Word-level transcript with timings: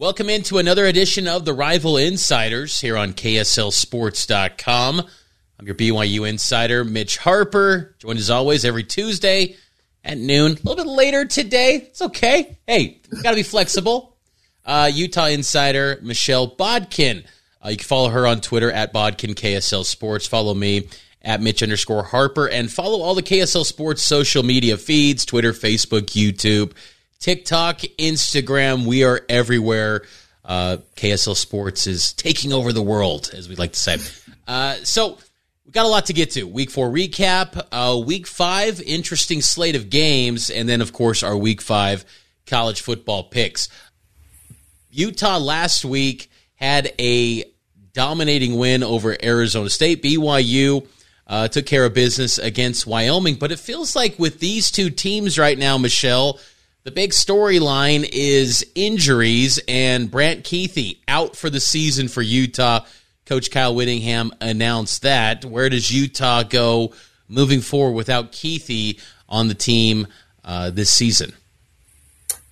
Welcome 0.00 0.30
into 0.30 0.56
another 0.56 0.86
edition 0.86 1.28
of 1.28 1.44
the 1.44 1.52
Rival 1.52 1.98
Insiders 1.98 2.80
here 2.80 2.96
on 2.96 3.12
KSLSports.com. 3.12 4.98
I'm 5.58 5.66
your 5.66 5.74
BYU 5.74 6.26
insider, 6.26 6.86
Mitch 6.86 7.18
Harper, 7.18 7.94
joined 7.98 8.18
as 8.18 8.30
always 8.30 8.64
every 8.64 8.82
Tuesday 8.82 9.56
at 10.02 10.16
noon. 10.16 10.52
A 10.52 10.54
little 10.66 10.76
bit 10.76 10.86
later 10.86 11.26
today. 11.26 11.74
It's 11.74 12.00
okay. 12.00 12.56
Hey, 12.66 13.02
got 13.22 13.32
to 13.32 13.36
be 13.36 13.42
flexible. 13.42 14.16
Uh, 14.64 14.90
Utah 14.90 15.26
insider, 15.26 15.98
Michelle 16.00 16.46
Bodkin. 16.46 17.22
Uh, 17.62 17.68
you 17.68 17.76
can 17.76 17.84
follow 17.84 18.08
her 18.08 18.26
on 18.26 18.40
Twitter 18.40 18.72
at 18.72 18.94
Bodkin 18.94 19.34
KSL 19.34 19.84
Sports. 19.84 20.26
Follow 20.26 20.54
me 20.54 20.88
at 21.20 21.42
Mitch 21.42 21.62
underscore 21.62 22.04
Harper 22.04 22.48
and 22.48 22.72
follow 22.72 23.02
all 23.02 23.14
the 23.14 23.22
KSL 23.22 23.66
Sports 23.66 24.02
social 24.02 24.44
media 24.44 24.78
feeds 24.78 25.26
Twitter, 25.26 25.52
Facebook, 25.52 26.06
YouTube. 26.06 26.72
TikTok, 27.20 27.80
Instagram. 27.98 28.86
We 28.86 29.04
are 29.04 29.20
everywhere. 29.28 30.02
Uh, 30.42 30.78
KSL 30.96 31.36
Sports 31.36 31.86
is 31.86 32.14
taking 32.14 32.50
over 32.50 32.72
the 32.72 32.82
world, 32.82 33.30
as 33.34 33.46
we 33.46 33.56
like 33.56 33.72
to 33.74 33.78
say. 33.78 33.98
Uh, 34.48 34.76
so 34.84 35.18
we've 35.66 35.74
got 35.74 35.84
a 35.84 35.88
lot 35.88 36.06
to 36.06 36.14
get 36.14 36.30
to. 36.32 36.44
Week 36.44 36.70
four 36.70 36.88
recap, 36.88 37.62
uh, 37.70 37.98
week 37.98 38.26
five, 38.26 38.80
interesting 38.80 39.42
slate 39.42 39.76
of 39.76 39.90
games, 39.90 40.48
and 40.48 40.66
then, 40.66 40.80
of 40.80 40.94
course, 40.94 41.22
our 41.22 41.36
week 41.36 41.60
five 41.60 42.06
college 42.46 42.80
football 42.80 43.24
picks. 43.24 43.68
Utah 44.90 45.36
last 45.36 45.84
week 45.84 46.30
had 46.54 46.92
a 46.98 47.44
dominating 47.92 48.56
win 48.56 48.82
over 48.82 49.14
Arizona 49.22 49.68
State. 49.68 50.02
BYU 50.02 50.86
uh, 51.26 51.48
took 51.48 51.66
care 51.66 51.84
of 51.84 51.92
business 51.92 52.38
against 52.38 52.86
Wyoming, 52.86 53.34
but 53.34 53.52
it 53.52 53.58
feels 53.58 53.94
like 53.94 54.18
with 54.18 54.40
these 54.40 54.70
two 54.70 54.88
teams 54.88 55.38
right 55.38 55.58
now, 55.58 55.76
Michelle, 55.76 56.40
the 56.90 56.94
big 56.94 57.10
storyline 57.12 58.08
is 58.12 58.66
injuries 58.74 59.60
and 59.68 60.10
Brant 60.10 60.42
Kuithe 60.42 60.98
out 61.06 61.36
for 61.36 61.48
the 61.48 61.60
season 61.60 62.08
for 62.08 62.20
Utah. 62.20 62.80
Coach 63.26 63.52
Kyle 63.52 63.76
Whittingham 63.76 64.32
announced 64.40 65.02
that. 65.02 65.44
Where 65.44 65.68
does 65.68 65.92
Utah 65.92 66.42
go 66.42 66.92
moving 67.28 67.60
forward 67.60 67.92
without 67.92 68.32
Keithy 68.32 69.00
on 69.28 69.46
the 69.46 69.54
team 69.54 70.08
uh, 70.44 70.70
this 70.70 70.90
season? 70.90 71.32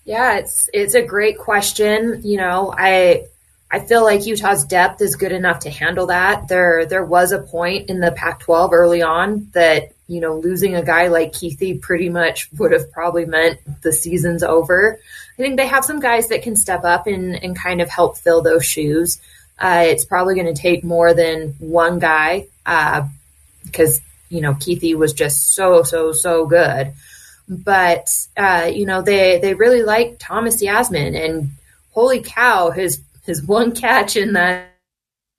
Yeah, 0.04 0.38
it's 0.38 0.70
it's 0.72 0.94
a 0.94 1.02
great 1.02 1.36
question. 1.36 2.20
You 2.22 2.36
know, 2.36 2.72
I 2.78 3.24
I 3.70 3.80
feel 3.80 4.02
like 4.02 4.26
Utah's 4.26 4.64
depth 4.64 5.02
is 5.02 5.16
good 5.16 5.32
enough 5.32 5.60
to 5.60 5.70
handle 5.70 6.06
that. 6.06 6.48
There 6.48 6.86
there 6.86 7.04
was 7.04 7.32
a 7.32 7.42
point 7.42 7.90
in 7.90 8.00
the 8.00 8.12
Pac-12 8.12 8.72
early 8.72 9.02
on 9.02 9.48
that 9.52 9.92
you 10.06 10.20
know 10.20 10.36
losing 10.38 10.74
a 10.74 10.82
guy 10.82 11.08
like 11.08 11.32
Kuithe 11.32 11.80
pretty 11.82 12.08
much 12.08 12.50
would 12.58 12.72
have 12.72 12.90
probably 12.92 13.26
meant 13.26 13.58
the 13.82 13.92
season's 13.92 14.42
over. 14.42 14.98
I 15.38 15.42
think 15.42 15.56
they 15.56 15.66
have 15.66 15.84
some 15.84 16.00
guys 16.00 16.28
that 16.28 16.42
can 16.42 16.56
step 16.56 16.84
up 16.84 17.06
and 17.06 17.34
and 17.42 17.56
kind 17.56 17.82
of 17.82 17.90
help 17.90 18.16
fill 18.16 18.40
those 18.40 18.64
shoes. 18.64 19.20
Uh, 19.58 19.84
it's 19.86 20.04
probably 20.04 20.34
going 20.34 20.54
to 20.54 20.60
take 20.60 20.84
more 20.84 21.12
than 21.12 21.50
one 21.58 21.98
guy 21.98 22.46
uh, 22.64 23.06
because 23.64 24.00
you 24.30 24.40
know 24.40 24.54
Kuithe 24.54 24.96
was 24.96 25.12
just 25.12 25.54
so 25.54 25.82
so 25.82 26.12
so 26.12 26.46
good. 26.46 26.92
But 27.50 28.08
uh, 28.34 28.70
you 28.72 28.86
know 28.86 29.02
they 29.02 29.38
they 29.40 29.52
really 29.52 29.82
like 29.82 30.16
Thomas 30.18 30.62
Yassmin 30.62 31.22
and 31.22 31.50
holy 31.92 32.20
cow 32.20 32.70
his 32.70 33.00
his 33.28 33.42
one 33.42 33.72
catch 33.72 34.16
in 34.16 34.32
that 34.32 34.74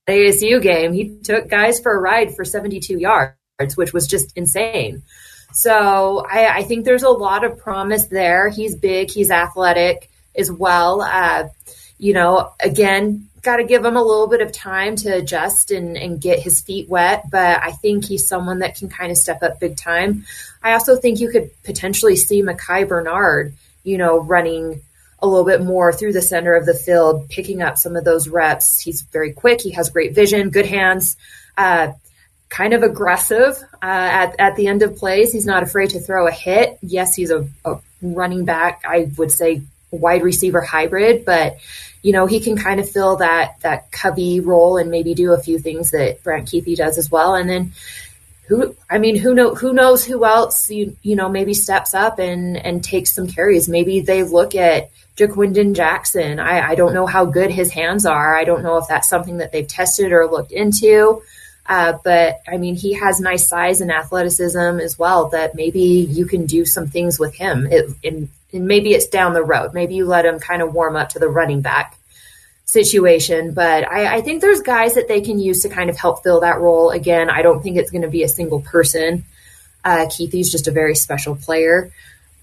ASU 0.08 0.62
game, 0.62 0.94
he 0.94 1.18
took 1.24 1.50
guys 1.50 1.80
for 1.80 1.96
a 1.96 2.00
ride 2.00 2.36
for 2.36 2.46
72 2.46 2.98
yards, 2.98 3.36
which 3.76 3.94
was 3.94 4.08
just 4.08 4.36
insane. 4.36 5.04
So 5.52 6.26
I, 6.30 6.60
I 6.60 6.64
think 6.64 6.86
there's 6.86 7.04
a 7.04 7.10
lot 7.10 7.44
of 7.44 7.58
promise 7.58 8.06
there. 8.06 8.50
He's 8.50 8.76
big, 8.76 9.12
he's 9.12 9.32
athletic 9.32 10.10
as 10.36 10.52
well. 10.52 11.02
Uh, 11.02 11.50
you 11.98 12.14
know, 12.14 12.54
again, 12.60 13.28
got 13.42 13.58
to 13.58 13.64
give 13.64 13.84
him 13.84 13.96
a 13.96 14.04
little 14.04 14.28
bit 14.28 14.42
of 14.42 14.52
time 14.52 14.96
to 14.98 15.16
adjust 15.16 15.72
and, 15.72 15.98
and 15.98 16.22
get 16.22 16.40
his 16.40 16.62
feet 16.62 16.90
wet, 16.90 17.26
but 17.32 17.62
I 17.64 17.72
think 17.72 18.06
he's 18.06 18.28
someone 18.28 18.60
that 18.60 18.76
can 18.76 18.90
kind 18.90 19.12
of 19.12 19.18
step 19.18 19.44
up 19.44 19.60
big 19.60 19.78
time. 19.78 20.26
I 20.62 20.74
also 20.74 20.96
think 20.96 21.20
you 21.20 21.30
could 21.30 21.50
potentially 21.64 22.16
see 22.16 22.42
Micah 22.42 22.86
Bernard, 22.86 23.54
you 23.84 23.98
know, 23.98 24.20
running 24.20 24.82
a 25.22 25.28
little 25.28 25.46
bit 25.46 25.62
more 25.62 25.92
through 25.92 26.14
the 26.14 26.22
center 26.22 26.54
of 26.54 26.66
the 26.66 26.74
field, 26.74 27.30
picking 27.30 27.62
up 27.62 27.78
some 27.78 27.96
of 27.96 28.04
those 28.04 28.28
reps. 28.28 28.80
He's 28.80 29.02
very 29.02 29.34
quick. 29.34 29.62
He 29.62 29.72
has 29.72 29.90
great 29.90 30.14
vision, 30.14 30.50
good 30.50 30.66
hands, 30.66 31.18
uh, 31.58 31.94
kind 32.50 32.74
of 32.74 32.84
aggressive 32.84 33.62
uh, 33.74 33.86
at, 33.86 34.36
at 34.40 34.56
the 34.56 34.68
end 34.68 34.82
of 34.82 34.96
plays. 34.96 35.32
He's 35.32 35.46
not 35.46 35.64
afraid 35.64 35.92
to 35.92 36.00
throw 36.00 36.28
a 36.28 36.32
hit. 36.32 36.78
Yes, 36.82 37.16
he's 37.16 37.32
a, 37.32 37.48
a 37.66 37.80
running 38.02 38.46
back, 38.46 38.84
I 38.88 39.12
would 39.18 39.32
say 39.32 39.62
wide 39.92 40.24
receiver 40.24 40.62
hybrid, 40.62 41.26
but 41.26 41.58
you 42.02 42.14
know, 42.14 42.28
he 42.28 42.40
can 42.40 42.56
kind 42.56 42.80
of 42.80 42.90
fill 42.90 43.18
that 43.18 43.60
that 43.62 43.92
Covey 43.92 44.40
role 44.40 44.78
and 44.78 44.90
maybe 44.90 45.14
do 45.14 45.34
a 45.34 45.38
few 45.38 45.60
things 45.60 45.92
that 45.92 46.24
Brant 46.24 46.48
Kuithe 46.48 46.78
does 46.78 46.98
as 46.98 47.12
well. 47.12 47.36
And 47.36 47.50
then 47.50 47.74
who 48.48 48.76
I 48.90 48.98
mean, 49.00 49.18
who 49.18 49.34
know 49.34 49.54
who 49.54 49.74
knows 49.74 50.06
who 50.06 50.24
else 50.26 50.70
you 50.70 50.96
you 51.02 51.16
know 51.16 51.30
maybe 51.30 51.54
steps 51.54 51.94
up 51.94 52.20
and 52.20 52.58
and 52.58 52.84
takes 52.84 53.14
some 53.14 53.28
carries. 53.28 53.68
Maybe 53.68 54.00
they 54.00 54.24
look 54.24 54.56
at 54.56 54.90
Ja'Quinden 55.20 55.76
Jackson. 55.76 56.40
I, 56.40 56.70
I 56.70 56.76
don't 56.76 56.94
know 56.94 57.06
how 57.06 57.26
good 57.26 57.52
his 57.52 57.72
hands 57.72 58.06
are. 58.06 58.38
I 58.38 58.46
don't 58.46 58.64
know 58.64 58.78
if 58.78 58.88
that's 58.88 59.10
something 59.10 59.38
that 59.38 59.52
they've 59.52 59.68
tested 59.68 60.14
or 60.14 60.28
looked 60.28 60.54
into. 60.54 61.22
Uh, 61.66 61.98
but 62.04 62.42
I 62.48 62.58
mean, 62.58 62.76
he 62.76 62.94
has 62.94 63.20
nice 63.20 63.48
size 63.48 63.82
and 63.82 63.92
athleticism 63.92 64.80
as 64.80 64.98
well. 64.98 65.30
That 65.30 65.56
maybe 65.56 65.82
you 66.10 66.26
can 66.26 66.46
do 66.46 66.66
some 66.66 66.88
things 66.88 67.20
with 67.20 67.36
him. 67.36 67.68
It, 67.70 67.90
and, 68.04 68.30
and 68.54 68.66
maybe 68.66 68.94
it's 68.94 69.08
down 69.08 69.34
the 69.34 69.44
road. 69.44 69.74
Maybe 69.74 69.96
you 69.96 70.06
let 70.06 70.26
him 70.26 70.40
kind 70.40 70.62
of 70.62 70.74
warm 70.74 70.96
up 70.96 71.10
to 71.10 71.20
the 71.20 71.30
running 71.30 71.62
back 71.62 71.96
situation. 72.66 73.54
But 73.54 73.88
I, 73.88 74.16
I 74.18 74.22
think 74.22 74.42
there's 74.42 74.62
guys 74.62 74.96
that 74.96 75.08
they 75.08 75.22
can 75.22 75.38
use 75.38 75.62
to 75.62 75.70
kind 75.70 75.90
of 75.90 75.98
help 75.98 76.24
fill 76.24 76.40
that 76.40 76.60
role. 76.60 76.90
Again, 76.92 77.30
I 77.30 77.42
don't 77.42 77.62
think 77.62 77.78
it's 77.78 77.92
going 77.92 78.04
to 78.04 78.10
be 78.10 78.24
a 78.24 78.30
single 78.30 78.62
person. 78.62 79.26
Uh, 79.84 80.06
Kuithe's 80.06 80.52
just 80.52 80.68
a 80.68 80.72
very 80.72 80.96
special 80.96 81.36
player 81.36 81.92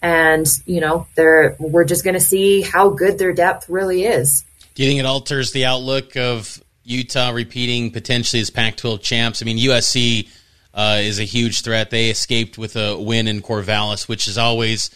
and 0.07 0.47
you 0.67 0.81
know 0.81 1.05
they're 1.17 1.57
we're 1.59 1.85
just 1.85 2.05
going 2.05 2.15
to 2.15 2.21
see 2.21 2.63
how 2.63 2.91
good 2.91 3.19
their 3.19 3.33
depth 3.33 3.69
really 3.69 4.05
is. 4.05 4.45
Do 4.77 4.85
you 4.85 4.89
think 4.89 5.01
it 5.01 5.07
alters 5.07 5.51
the 5.51 5.65
outlook 5.65 6.17
of 6.17 6.63
Utah 6.85 7.31
repeating 7.31 7.91
potentially 7.91 8.41
as 8.41 8.51
Pac-12 8.51 9.03
champs? 9.03 9.43
I 9.43 9.47
mean, 9.47 9.59
USC 9.59 10.29
uh, 10.75 10.99
is 11.01 11.19
a 11.19 11.25
huge 11.25 11.63
threat. 11.63 11.91
They 11.91 12.11
escaped 12.11 12.57
with 12.57 12.77
a 12.77 12.97
win 12.97 13.27
in 13.27 13.43
Corvallis, 13.43 14.07
which 14.07 14.29
is 14.29 14.39
always 14.39 14.91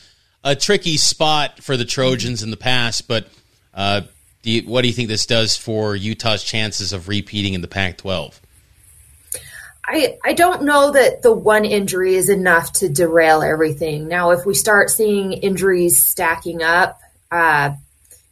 a 0.45 0.55
tricky 0.55 0.97
spot 0.97 1.61
for 1.61 1.77
the 1.77 1.87
Trojans 1.87 2.45
in 2.45 2.51
the 2.51 2.57
past. 2.57 3.09
But 3.09 3.29
uh, 3.75 4.03
do 4.43 4.51
you, 4.53 4.63
what 4.63 4.83
do 4.83 4.89
you 4.89 4.95
think 4.95 5.09
this 5.09 5.27
does 5.27 5.57
for 5.57 5.97
Utah's 5.97 6.45
chances 6.45 6.93
of 6.93 7.09
repeating 7.09 7.55
in 7.55 7.63
the 7.63 7.69
Pac-12? 7.69 8.39
I, 9.93 10.19
I 10.25 10.35
don't 10.35 10.63
know 10.63 10.93
that 10.93 11.23
the 11.23 11.33
one 11.33 11.65
injury 11.65 12.15
is 12.15 12.29
enough 12.29 12.73
to 12.75 12.89
derail 12.89 13.43
everything. 13.43 14.07
Now, 14.07 14.31
if 14.31 14.47
we 14.47 14.55
start 14.55 14.89
seeing 14.89 15.33
injuries 15.33 16.01
stacking 16.01 16.63
up, 16.63 17.01
uh, 17.33 17.73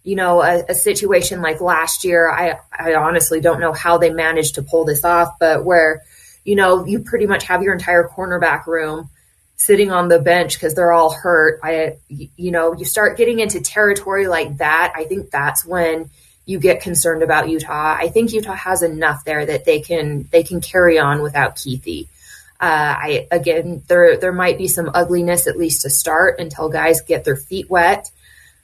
you 0.04 0.14
know, 0.14 0.40
a, 0.40 0.62
a, 0.68 0.74
situation 0.74 1.42
like 1.42 1.60
last 1.60 2.04
year, 2.04 2.30
I, 2.30 2.60
I 2.72 2.94
honestly 2.94 3.40
don't 3.40 3.58
know 3.58 3.72
how 3.72 3.98
they 3.98 4.10
managed 4.10 4.54
to 4.54 4.62
pull 4.62 4.84
this 4.84 5.04
off, 5.04 5.34
but 5.40 5.64
where, 5.64 6.04
you 6.44 6.54
know, 6.54 6.84
you 6.86 7.00
pretty 7.00 7.26
much 7.26 7.42
have 7.44 7.64
your 7.64 7.72
entire 7.72 8.08
cornerback 8.08 8.68
room 8.68 9.10
sitting 9.56 9.90
on 9.90 10.06
the 10.06 10.20
bench 10.20 10.54
because 10.54 10.76
they're 10.76 10.92
all 10.92 11.12
hurt. 11.12 11.58
I, 11.64 11.96
you 12.08 12.52
know, 12.52 12.72
you 12.72 12.84
start 12.84 13.18
getting 13.18 13.40
into 13.40 13.60
territory 13.60 14.28
like 14.28 14.58
that. 14.58 14.92
I 14.94 15.06
think 15.06 15.30
that's 15.30 15.64
when 15.64 16.08
you 16.48 16.58
get 16.58 16.80
concerned 16.80 17.22
about 17.22 17.50
Utah. 17.50 17.94
I 17.98 18.08
think 18.08 18.32
Utah 18.32 18.54
has 18.54 18.80
enough 18.82 19.22
there 19.26 19.44
that 19.44 19.66
they 19.66 19.80
can 19.80 20.26
they 20.32 20.42
can 20.42 20.62
carry 20.62 20.98
on 20.98 21.20
without 21.20 21.56
Kuithe. 21.56 22.08
Uh, 22.58 22.96
I 22.98 23.28
again, 23.30 23.82
there 23.86 24.16
there 24.16 24.32
might 24.32 24.56
be 24.56 24.66
some 24.66 24.90
ugliness 24.94 25.46
at 25.46 25.58
least 25.58 25.82
to 25.82 25.90
start 25.90 26.40
until 26.40 26.70
guys 26.70 27.02
get 27.02 27.24
their 27.24 27.36
feet 27.36 27.68
wet, 27.68 28.10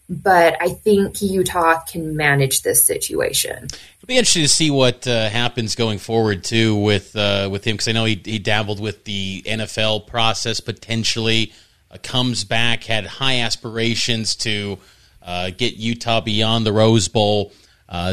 but 0.09 0.57
I 0.63 0.71
think 0.71 1.21
Utah 1.21 1.81
can 1.81 2.17
manage 2.17 2.63
this 2.63 2.83
situation. 2.87 3.65
It'll 3.65 4.07
be 4.07 4.17
interesting 4.17 4.45
to 4.45 4.49
see 4.49 4.71
what 4.71 5.07
uh, 5.07 5.29
happens 5.29 5.75
going 5.75 5.99
forward 5.99 6.43
too 6.43 6.75
with 6.75 7.15
uh, 7.15 7.51
with 7.53 7.65
him 7.65 7.75
because 7.75 7.89
I 7.89 7.93
know 7.93 8.07
he, 8.07 8.19
he 8.25 8.39
dabbled 8.39 8.81
with 8.81 9.05
the 9.05 9.43
NFL 9.43 10.07
process 10.07 10.59
potentially. 10.59 11.53
Uh, 11.91 11.99
comes 12.03 12.45
back, 12.45 12.85
had 12.85 13.05
high 13.05 13.41
aspirations 13.41 14.37
to 14.37 14.79
uh, 15.23 15.51
get 15.51 15.75
Utah 15.75 16.23
beyond 16.23 16.65
the 16.65 16.73
Rose 16.73 17.09
Bowl 17.09 17.53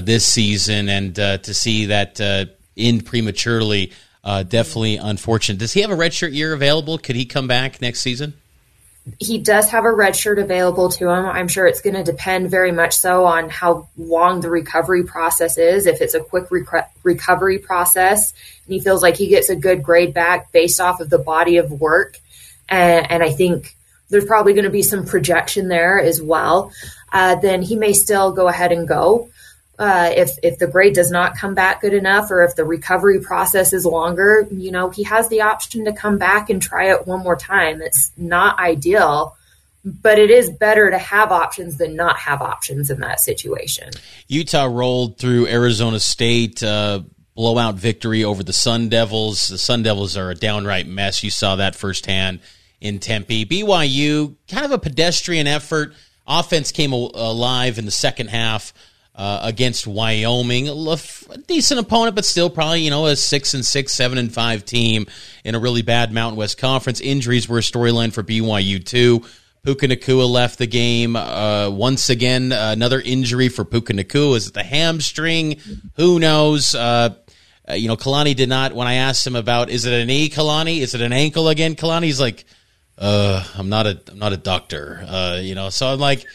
this 0.02 0.26
season, 0.26 0.90
and 0.90 1.20
uh, 1.20 1.38
to 1.40 1.54
see 1.54 1.86
that 1.88 2.20
uh, 2.22 2.46
end 2.78 3.06
prematurely, 3.06 3.92
uh, 4.24 4.44
definitely 4.44 4.98
unfortunate. 4.98 5.60
Does 5.60 5.74
he 5.74 5.82
have 5.82 5.92
a 5.92 5.96
redshirt 5.96 6.34
year 6.34 6.54
available? 6.54 6.98
Could 6.98 7.16
he 7.16 7.26
come 7.26 7.48
back 7.48 7.82
next 7.82 8.02
season? 8.02 8.34
He 9.20 9.40
does 9.40 9.70
have 9.70 9.84
a 9.84 9.92
red 9.92 10.16
shirt 10.16 10.38
available 10.38 10.90
to 10.90 11.10
him. 11.10 11.26
I'm 11.26 11.48
sure 11.48 11.66
it's 11.66 11.82
going 11.82 11.96
to 11.96 12.04
depend 12.04 12.52
very 12.52 12.72
much 12.72 12.96
so 12.96 13.26
on 13.26 13.50
how 13.50 13.88
long 13.98 14.42
the 14.42 14.50
recovery 14.50 15.04
process 15.04 15.58
is. 15.58 15.88
If 15.88 16.02
it's 16.02 16.14
a 16.14 16.20
quick 16.20 16.52
rec- 16.52 16.94
recovery 17.02 17.58
process 17.58 18.32
and 18.66 18.74
he 18.76 18.80
feels 18.80 19.02
like 19.02 19.18
he 19.18 19.28
gets 19.28 19.50
a 19.50 19.56
good 19.56 19.82
grade 19.82 20.14
back 20.14 20.52
based 20.52 20.80
off 20.80 21.00
of 21.00 21.10
the 21.10 21.18
body 21.18 21.58
of 21.58 21.72
work, 21.72 22.20
and, 22.70 23.10
and 23.10 23.24
I 23.24 23.32
think 23.32 23.76
there's 24.10 24.26
probably 24.26 24.54
going 24.54 24.66
to 24.66 24.70
be 24.70 24.84
some 24.84 25.06
projection 25.06 25.68
there 25.68 26.00
as 26.00 26.22
well, 26.22 26.72
uh, 27.12 27.36
then 27.36 27.64
he 27.64 27.76
may 27.76 27.94
still 27.94 28.32
go 28.32 28.48
ahead 28.48 28.72
and 28.72 28.88
go. 28.88 29.30
Uh, 29.80 30.12
if 30.16 30.38
if 30.44 30.60
the 30.60 30.68
grade 30.68 30.94
does 30.94 31.10
not 31.10 31.36
come 31.36 31.56
back 31.56 31.82
good 31.82 31.94
enough, 31.94 32.30
or 32.30 32.44
if 32.44 32.56
the 32.56 32.66
recovery 32.66 33.20
process 33.20 33.74
is 33.74 33.86
longer, 33.86 34.48
you 34.52 34.72
know, 34.72 34.90
he 34.90 35.04
has 35.04 35.28
the 35.30 35.42
option 35.42 35.86
to 35.86 35.94
come 35.94 36.18
back 36.18 36.50
and 36.50 36.62
try 36.62 36.92
it 36.92 37.08
one 37.08 37.22
more 37.24 37.36
time. 37.36 37.82
It's 37.82 38.12
not 38.16 38.60
ideal, 38.60 39.36
but 39.84 40.20
it 40.20 40.30
is 40.30 40.50
better 40.50 40.92
to 40.92 40.98
have 41.00 41.32
options 41.32 41.78
than 41.78 41.96
not 41.96 42.18
have 42.18 42.42
options 42.42 42.92
in 42.92 43.00
that 43.00 43.20
situation. 43.20 43.90
Utah 44.28 44.66
rolled 44.66 45.18
through 45.18 45.48
Arizona 45.48 46.00
State. 46.00 46.62
Uh, 46.62 47.02
blowout 47.34 47.76
victory 47.76 48.24
over 48.24 48.44
the 48.44 48.54
Sun 48.54 48.90
Devils. 48.90 49.48
The 49.48 49.58
Sun 49.58 49.84
Devils 49.84 50.18
are 50.18 50.30
a 50.30 50.36
downright 50.36 50.86
mess. 50.86 51.24
You 51.24 51.32
saw 51.32 51.56
that 51.56 51.76
firsthand 51.76 52.40
in 52.80 53.00
Tempe. 53.00 53.46
BYU, 53.46 54.36
kind 54.48 54.66
of 54.66 54.72
a 54.72 54.78
pedestrian 54.78 55.48
effort. 55.48 55.94
Offense 56.28 56.72
came 56.72 56.94
alive 56.94 57.80
in 57.80 57.86
the 57.86 57.92
second 57.92 58.30
half 58.30 58.74
uh, 59.16 59.40
against 59.44 59.88
Wyoming. 59.88 60.70
A 60.70 60.98
decent 61.48 61.80
opponent, 61.80 62.16
but 62.16 62.26
still 62.26 62.50
probably, 62.50 62.82
you 62.82 62.90
know, 62.90 63.06
a 63.06 63.16
six 63.16 63.54
and 63.54 63.66
six, 63.66 63.94
seven 63.94 64.18
and 64.18 64.34
five 64.34 64.66
team 64.66 65.08
in 65.44 65.56
a 65.56 65.60
really 65.60 65.82
bad 65.82 66.12
Mountain 66.12 66.38
West 66.38 66.58
Conference. 66.58 67.02
Injuries 67.02 67.48
were 67.48 67.58
a 67.60 67.62
storyline 67.62 68.14
for 68.14 68.24
BYU 68.24 68.84
too. 68.84 69.24
Puka 69.64 69.88
Nacua 69.88 70.28
left 70.28 70.58
the 70.58 70.66
game. 70.66 71.16
Uh, 71.16 71.70
once 71.70 72.10
again, 72.10 72.52
another 72.52 73.00
injury 73.00 73.48
for 73.48 73.64
Puka 73.64 73.94
Nacua. 73.94 74.38
Is 74.38 74.48
it 74.48 74.54
the 74.56 74.64
hamstring? 74.64 75.58
Who 75.98 76.20
knows? 76.20 76.74
Uh, 76.74 77.14
uh, 77.70 77.74
you 77.74 77.88
know, 77.88 77.96
Kalani 77.96 78.36
did 78.36 78.50
not, 78.50 78.74
when 78.74 78.88
I 78.88 78.96
asked 78.96 79.26
him 79.26 79.36
about, 79.36 79.70
is 79.70 79.86
it 79.86 79.94
a 79.94 80.06
knee, 80.06 80.30
Kalani? 80.30 80.80
Is 80.80 80.96
it 80.96 81.02
an 81.02 81.14
ankle 81.14 81.48
again, 81.48 81.76
Kalani? 81.76 82.06
He's 82.06 82.20
like, 82.20 82.44
uh, 82.98 83.44
I'm 83.56 83.70
not 83.70 83.86
a, 83.86 84.02
I'm 84.10 84.20
not 84.20 84.34
a 84.34 84.38
doctor. 84.38 85.06
Uh, 85.08 85.40
you 85.42 85.54
know, 85.54 85.70
so 85.70 85.88
I'm 85.88 86.00
like, 86.00 86.26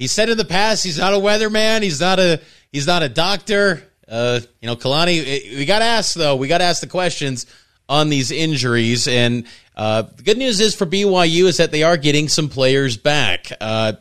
he 0.00 0.06
said 0.06 0.30
in 0.30 0.38
the 0.38 0.46
past 0.46 0.82
he's 0.82 0.98
not 0.98 1.12
a 1.12 1.18
weatherman. 1.18 1.82
He's 1.82 2.00
not 2.00 2.18
a 2.18 2.40
he's 2.72 2.86
not 2.86 3.02
a 3.02 3.08
doctor. 3.08 3.86
Uh, 4.08 4.40
you 4.62 4.66
know, 4.66 4.74
Kalani. 4.74 5.20
Eh, 5.20 5.58
we 5.58 5.66
got 5.66 5.80
to 5.80 5.84
ask 5.84 6.14
though. 6.14 6.36
We 6.36 6.48
got 6.48 6.58
to 6.58 6.64
ask 6.64 6.80
the 6.80 6.86
questions 6.86 7.44
on 7.86 8.08
these 8.08 8.30
injuries. 8.30 9.06
And 9.06 9.46
uh, 9.76 10.02
the 10.16 10.22
good 10.22 10.38
news 10.38 10.58
is 10.58 10.74
for 10.74 10.86
BYU 10.86 11.44
is 11.44 11.58
that 11.58 11.70
they 11.70 11.82
are 11.82 11.98
getting 11.98 12.28
some 12.28 12.48
players 12.48 12.96
back. 12.96 13.52
Uh, 13.60 13.92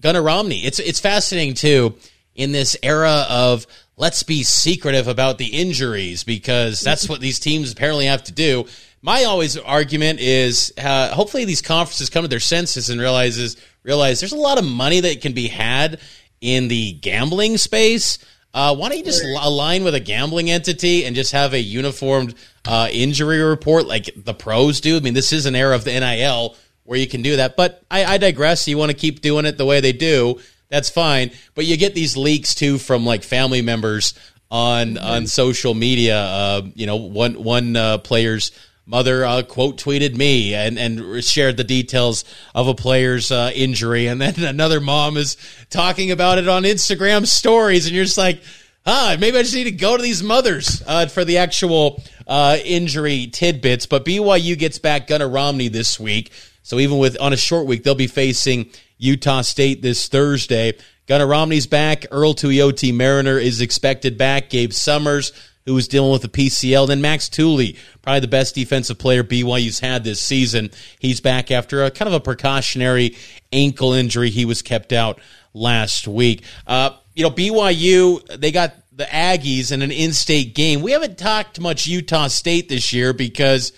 Gunnar 0.00 0.22
Romney. 0.22 0.64
It's 0.64 0.80
it's 0.80 0.98
fascinating 0.98 1.54
too 1.54 1.94
in 2.34 2.50
this 2.50 2.76
era 2.82 3.24
of 3.28 3.64
let's 3.96 4.24
be 4.24 4.42
secretive 4.42 5.06
about 5.06 5.38
the 5.38 5.46
injuries 5.46 6.24
because 6.24 6.80
that's 6.80 7.08
what 7.08 7.20
these 7.20 7.38
teams 7.38 7.70
apparently 7.70 8.06
have 8.06 8.24
to 8.24 8.32
do. 8.32 8.66
My 9.02 9.24
always 9.24 9.56
argument 9.56 10.20
is 10.20 10.72
uh, 10.78 11.08
hopefully 11.08 11.44
these 11.44 11.60
conferences 11.60 12.08
come 12.08 12.22
to 12.22 12.28
their 12.28 12.40
senses 12.40 12.88
and 12.88 13.00
realizes 13.00 13.56
realize 13.82 14.20
there's 14.20 14.32
a 14.32 14.36
lot 14.36 14.58
of 14.58 14.64
money 14.64 15.00
that 15.00 15.20
can 15.20 15.32
be 15.32 15.48
had 15.48 15.98
in 16.40 16.68
the 16.68 16.92
gambling 16.92 17.58
space. 17.58 18.18
Uh, 18.54 18.76
why 18.76 18.88
don't 18.88 18.98
you 18.98 19.04
just 19.04 19.24
align 19.24 19.82
with 19.82 19.96
a 19.96 20.00
gambling 20.00 20.50
entity 20.50 21.04
and 21.04 21.16
just 21.16 21.32
have 21.32 21.52
a 21.52 21.58
uniformed 21.58 22.34
uh, 22.64 22.88
injury 22.92 23.40
report 23.40 23.86
like 23.86 24.10
the 24.16 24.34
pros 24.34 24.80
do? 24.80 24.96
I 24.96 25.00
mean, 25.00 25.14
this 25.14 25.32
is 25.32 25.46
an 25.46 25.56
era 25.56 25.74
of 25.74 25.82
the 25.84 25.98
NIL 25.98 26.54
where 26.84 26.98
you 26.98 27.08
can 27.08 27.22
do 27.22 27.36
that. 27.36 27.56
But 27.56 27.82
I, 27.90 28.04
I 28.04 28.18
digress. 28.18 28.68
You 28.68 28.78
want 28.78 28.90
to 28.90 28.96
keep 28.96 29.20
doing 29.20 29.46
it 29.46 29.58
the 29.58 29.66
way 29.66 29.80
they 29.80 29.92
do, 29.92 30.38
that's 30.68 30.90
fine. 30.90 31.32
But 31.54 31.66
you 31.66 31.76
get 31.76 31.94
these 31.94 32.16
leaks 32.16 32.54
too 32.54 32.78
from 32.78 33.04
like 33.04 33.24
family 33.24 33.62
members 33.62 34.14
on 34.50 34.94
mm-hmm. 34.94 35.04
on 35.04 35.26
social 35.26 35.74
media. 35.74 36.18
Uh, 36.18 36.62
you 36.74 36.86
know, 36.86 36.96
one 36.96 37.42
one 37.42 37.76
uh, 37.76 37.98
player's 37.98 38.52
mother 38.86 39.24
uh, 39.24 39.42
quote 39.42 39.78
tweeted 39.78 40.16
me 40.16 40.54
and, 40.54 40.78
and 40.78 41.22
shared 41.24 41.56
the 41.56 41.64
details 41.64 42.24
of 42.54 42.68
a 42.68 42.74
player's 42.74 43.30
uh, 43.30 43.50
injury. 43.54 44.06
And 44.06 44.20
then 44.20 44.34
another 44.44 44.80
mom 44.80 45.16
is 45.16 45.36
talking 45.70 46.10
about 46.10 46.38
it 46.38 46.48
on 46.48 46.64
instagram 46.64 47.26
stories. 47.26 47.86
And 47.86 47.94
you're 47.94 48.04
just 48.04 48.18
like 48.18 48.42
ah 48.84 49.16
maybe 49.20 49.38
i 49.38 49.42
just 49.42 49.54
need 49.54 49.64
to 49.64 49.70
go 49.70 49.96
to 49.96 50.02
these 50.02 50.24
mothers 50.24 50.82
uh, 50.86 51.06
for 51.06 51.24
the 51.24 51.38
actual 51.38 52.02
uh, 52.26 52.58
injury 52.64 53.28
tidbits. 53.28 53.86
But 53.86 54.04
byu 54.04 54.58
gets 54.58 54.78
back 54.78 55.06
gunnar 55.06 55.28
romney 55.28 55.68
this 55.68 56.00
week. 56.00 56.32
So 56.62 56.78
even 56.78 56.98
with 56.98 57.20
on 57.20 57.32
a 57.32 57.36
short 57.36 57.66
week 57.66 57.84
they'll 57.84 57.94
be 57.94 58.06
facing 58.06 58.70
utah 58.98 59.42
state 59.42 59.82
this 59.82 60.08
thursday. 60.08 60.74
Gunnar 61.06 61.26
romney's 61.26 61.66
back. 61.66 62.06
Earl 62.10 62.34
tuioti 62.34 62.94
mariner 62.94 63.38
is 63.38 63.60
expected 63.60 64.16
back. 64.16 64.50
Gabe 64.50 64.72
summers 64.72 65.32
who 65.64 65.74
was 65.74 65.88
dealing 65.88 66.12
with 66.12 66.24
a 66.24 66.28
PCL. 66.28 66.88
Then 66.88 67.00
Max 67.00 67.28
Tooley, 67.28 67.76
probably 68.02 68.20
the 68.20 68.28
best 68.28 68.54
defensive 68.54 68.98
player 68.98 69.22
BYU's 69.22 69.80
had 69.80 70.04
this 70.04 70.20
season. 70.20 70.70
He's 70.98 71.20
back 71.20 71.50
after 71.50 71.84
a 71.84 71.90
kind 71.90 72.08
of 72.08 72.14
a 72.14 72.20
precautionary 72.20 73.16
ankle 73.52 73.92
injury. 73.92 74.30
He 74.30 74.44
was 74.44 74.62
kept 74.62 74.92
out 74.92 75.20
last 75.54 76.08
week. 76.08 76.42
Uh, 76.66 76.90
you 77.14 77.22
know, 77.22 77.30
BYU, 77.30 78.26
they 78.38 78.50
got 78.50 78.74
the 78.92 79.04
Aggies 79.04 79.72
in 79.72 79.82
an 79.82 79.90
in 79.90 80.12
state 80.12 80.54
game. 80.54 80.82
We 80.82 80.92
haven't 80.92 81.18
talked 81.18 81.60
much 81.60 81.86
Utah 81.86 82.28
State 82.28 82.68
this 82.68 82.92
year 82.92 83.12
because. 83.12 83.72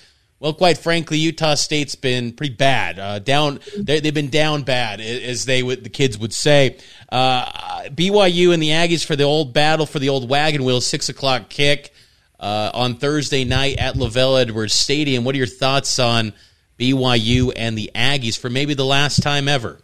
Well, 0.44 0.52
quite 0.52 0.76
frankly, 0.76 1.16
Utah 1.16 1.54
State's 1.54 1.94
been 1.94 2.34
pretty 2.34 2.52
bad. 2.52 2.98
Uh, 2.98 3.18
down, 3.18 3.60
they, 3.78 4.02
have 4.04 4.12
been 4.12 4.28
down 4.28 4.62
bad, 4.62 5.00
as 5.00 5.46
they 5.46 5.62
would 5.62 5.84
the 5.84 5.88
kids 5.88 6.18
would 6.18 6.34
say. 6.34 6.76
Uh, 7.10 7.46
BYU 7.84 8.52
and 8.52 8.62
the 8.62 8.68
Aggies 8.68 9.06
for 9.06 9.16
the 9.16 9.22
old 9.22 9.54
battle 9.54 9.86
for 9.86 9.98
the 9.98 10.10
old 10.10 10.28
wagon 10.28 10.62
wheel, 10.62 10.82
six 10.82 11.08
o'clock 11.08 11.48
kick 11.48 11.94
uh, 12.38 12.70
on 12.74 12.96
Thursday 12.96 13.44
night 13.44 13.78
at 13.78 13.94
LaVell 13.94 14.38
Edwards 14.38 14.74
Stadium. 14.74 15.24
What 15.24 15.34
are 15.34 15.38
your 15.38 15.46
thoughts 15.46 15.98
on 15.98 16.34
BYU 16.78 17.50
and 17.56 17.78
the 17.78 17.90
Aggies 17.94 18.38
for 18.38 18.50
maybe 18.50 18.74
the 18.74 18.84
last 18.84 19.22
time 19.22 19.48
ever? 19.48 19.80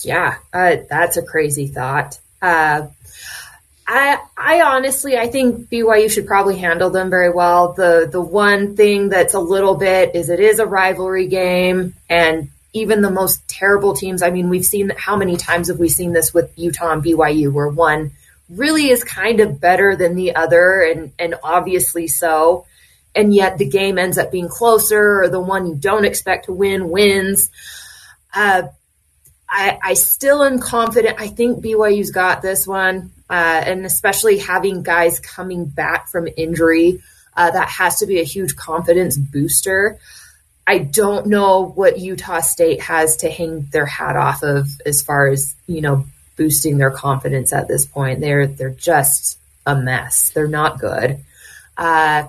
Yeah, 0.00 0.36
uh, 0.52 0.76
that's 0.90 1.16
a 1.16 1.22
crazy 1.22 1.68
thought. 1.68 2.18
I, 3.86 4.18
I 4.36 4.62
honestly, 4.62 5.16
I 5.16 5.28
think 5.28 5.68
BYU 5.68 6.10
should 6.10 6.26
probably 6.26 6.58
handle 6.58 6.90
them 6.90 7.10
very 7.10 7.30
well. 7.30 7.72
The 7.72 8.08
the 8.10 8.20
one 8.20 8.76
thing 8.76 9.08
that's 9.08 9.34
a 9.34 9.40
little 9.40 9.74
bit 9.74 10.14
is 10.14 10.30
it 10.30 10.40
is 10.40 10.60
a 10.60 10.66
rivalry 10.66 11.26
game, 11.26 11.94
and 12.08 12.50
even 12.72 13.02
the 13.02 13.10
most 13.10 13.46
terrible 13.48 13.94
teams. 13.94 14.22
I 14.22 14.30
mean, 14.30 14.48
we've 14.48 14.64
seen 14.64 14.92
how 14.96 15.16
many 15.16 15.36
times 15.36 15.68
have 15.68 15.78
we 15.78 15.88
seen 15.88 16.12
this 16.12 16.32
with 16.32 16.52
Utah 16.56 16.92
and 16.92 17.04
BYU, 17.04 17.52
where 17.52 17.68
one 17.68 18.12
really 18.48 18.88
is 18.88 19.04
kind 19.04 19.40
of 19.40 19.60
better 19.60 19.96
than 19.96 20.14
the 20.14 20.36
other, 20.36 20.82
and 20.82 21.12
and 21.18 21.34
obviously 21.42 22.06
so, 22.06 22.66
and 23.14 23.34
yet 23.34 23.58
the 23.58 23.68
game 23.68 23.98
ends 23.98 24.16
up 24.16 24.30
being 24.30 24.48
closer, 24.48 25.22
or 25.22 25.28
the 25.28 25.40
one 25.40 25.66
you 25.66 25.74
don't 25.74 26.04
expect 26.04 26.46
to 26.46 26.52
win 26.52 26.88
wins. 26.88 27.50
Uh, 28.32 28.62
I, 29.52 29.78
I 29.82 29.94
still 29.94 30.42
am 30.42 30.60
confident. 30.60 31.20
I 31.20 31.28
think 31.28 31.62
BYU's 31.62 32.10
got 32.10 32.40
this 32.40 32.66
one, 32.66 33.10
uh, 33.32 33.62
and 33.64 33.86
especially 33.86 34.36
having 34.36 34.82
guys 34.82 35.18
coming 35.18 35.64
back 35.64 36.08
from 36.08 36.28
injury. 36.36 37.02
Uh, 37.34 37.50
that 37.50 37.66
has 37.66 38.00
to 38.00 38.06
be 38.06 38.20
a 38.20 38.24
huge 38.24 38.54
confidence 38.56 39.16
booster. 39.16 39.98
I 40.66 40.78
don't 40.78 41.28
know 41.28 41.64
what 41.64 41.98
Utah 41.98 42.40
State 42.40 42.82
has 42.82 43.16
to 43.18 43.30
hang 43.30 43.68
their 43.72 43.86
hat 43.86 44.16
off 44.16 44.42
of 44.42 44.68
as 44.84 45.00
far 45.00 45.28
as, 45.28 45.54
you 45.66 45.80
know, 45.80 46.04
boosting 46.36 46.76
their 46.76 46.90
confidence 46.90 47.54
at 47.54 47.68
this 47.68 47.86
point. 47.86 48.20
They're 48.20 48.46
they're 48.46 48.68
just 48.68 49.38
a 49.66 49.74
mess. 49.74 50.28
They're 50.28 50.46
not 50.46 50.78
good. 50.78 51.24
Uh, 51.74 52.24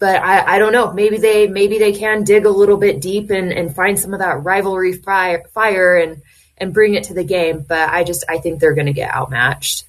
but 0.00 0.20
I, 0.20 0.56
I 0.56 0.58
don't 0.58 0.72
know. 0.72 0.92
Maybe 0.92 1.18
they 1.18 1.46
maybe 1.46 1.78
they 1.78 1.92
can 1.92 2.24
dig 2.24 2.46
a 2.46 2.50
little 2.50 2.78
bit 2.78 3.00
deep 3.00 3.30
and, 3.30 3.52
and 3.52 3.72
find 3.72 3.96
some 3.96 4.12
of 4.12 4.18
that 4.18 4.42
rivalry 4.42 4.94
fire, 4.94 5.44
fire 5.54 5.96
and 5.96 6.20
and 6.58 6.74
bring 6.74 6.94
it 6.94 7.04
to 7.04 7.14
the 7.14 7.22
game. 7.22 7.64
But 7.66 7.90
I 7.90 8.02
just 8.02 8.24
I 8.28 8.38
think 8.38 8.58
they're 8.58 8.74
going 8.74 8.86
to 8.86 8.92
get 8.92 9.14
outmatched. 9.14 9.84